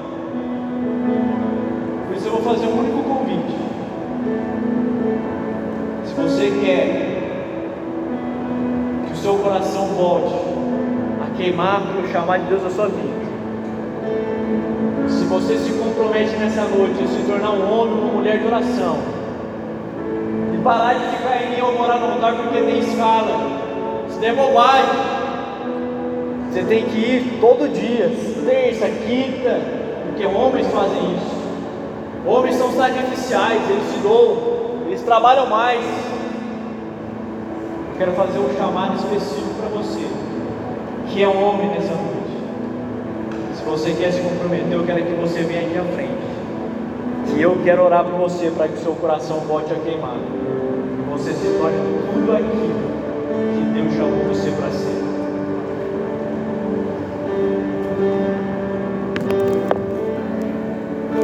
Eu 2.31 2.39
vou 2.39 2.53
fazer 2.53 2.65
um 2.67 2.79
único 2.79 3.03
convite. 3.03 3.57
Se 6.05 6.13
você 6.13 6.51
quer 6.63 7.11
que 9.05 9.13
o 9.13 9.15
seu 9.17 9.35
coração 9.35 9.87
volte 9.87 10.51
queimar 11.41 11.81
pelo 11.81 12.07
chamar 12.11 12.37
de 12.39 12.45
Deus 12.45 12.63
na 12.63 12.69
sua 12.69 12.87
vida. 12.87 13.21
Se 15.09 15.23
você 15.25 15.57
se 15.57 15.71
compromete 15.73 16.35
nessa 16.37 16.61
noite 16.65 17.03
a 17.03 17.07
se 17.07 17.23
tornar 17.25 17.51
um 17.51 17.79
homem 17.79 17.95
uma 17.95 18.13
mulher 18.13 18.37
de 18.37 18.45
oração, 18.45 18.97
e 20.53 20.57
parar 20.63 20.93
de 20.93 21.17
ficar 21.17 21.41
em 21.41 21.61
ou 21.61 21.73
morar 21.73 21.99
no 21.99 22.13
lugar 22.13 22.35
porque 22.35 22.61
tem 22.61 22.79
escala, 22.79 23.41
isso 24.07 24.23
é 24.23 24.33
bobagem. 24.33 25.21
Você 26.51 26.63
tem 26.63 26.85
que 26.85 26.97
ir 26.97 27.37
todo 27.39 27.67
dia, 27.73 28.11
terça, 28.45 28.87
quinta, 28.87 29.59
porque 30.05 30.25
homens 30.25 30.67
fazem 30.67 31.15
isso. 31.15 31.40
Homens 32.25 32.55
são 32.55 32.71
sacrificiais, 32.73 33.61
eles 33.69 33.83
se 33.91 33.99
doam, 33.99 34.37
eles 34.87 35.01
trabalham 35.01 35.47
mais. 35.47 35.83
Eu 37.91 37.97
quero 37.97 38.11
fazer 38.13 38.39
um 38.39 38.55
chamado 38.55 38.95
específico 38.95 39.53
para 39.59 39.69
você 39.69 40.07
que 41.11 41.21
é 41.21 41.27
um 41.27 41.43
homem 41.43 41.67
nessa 41.67 41.93
noite. 41.93 42.21
Se 43.55 43.63
você 43.63 43.91
quer 43.93 44.11
se 44.11 44.21
comprometer, 44.21 44.71
eu 44.71 44.83
quero 44.85 45.03
que 45.03 45.13
você 45.13 45.41
venha 45.43 45.61
aqui 45.61 45.77
à 45.77 45.83
frente. 45.83 46.31
E 47.35 47.41
eu 47.41 47.57
quero 47.63 47.83
orar 47.83 48.03
por 48.05 48.13
você 48.13 48.49
para 48.49 48.67
que 48.67 48.75
o 48.75 48.77
seu 48.77 48.93
coração 48.93 49.39
volte 49.41 49.73
a 49.73 49.75
queimar. 49.75 50.17
Você 51.11 51.33
se 51.33 51.47
torne 51.57 51.77
tudo 52.13 52.31
aquilo 52.31 52.91
que 53.53 53.63
Deus 53.73 53.93
chamou 53.93 54.23
você 54.25 54.51
para 54.51 54.71
ser. 54.71 54.90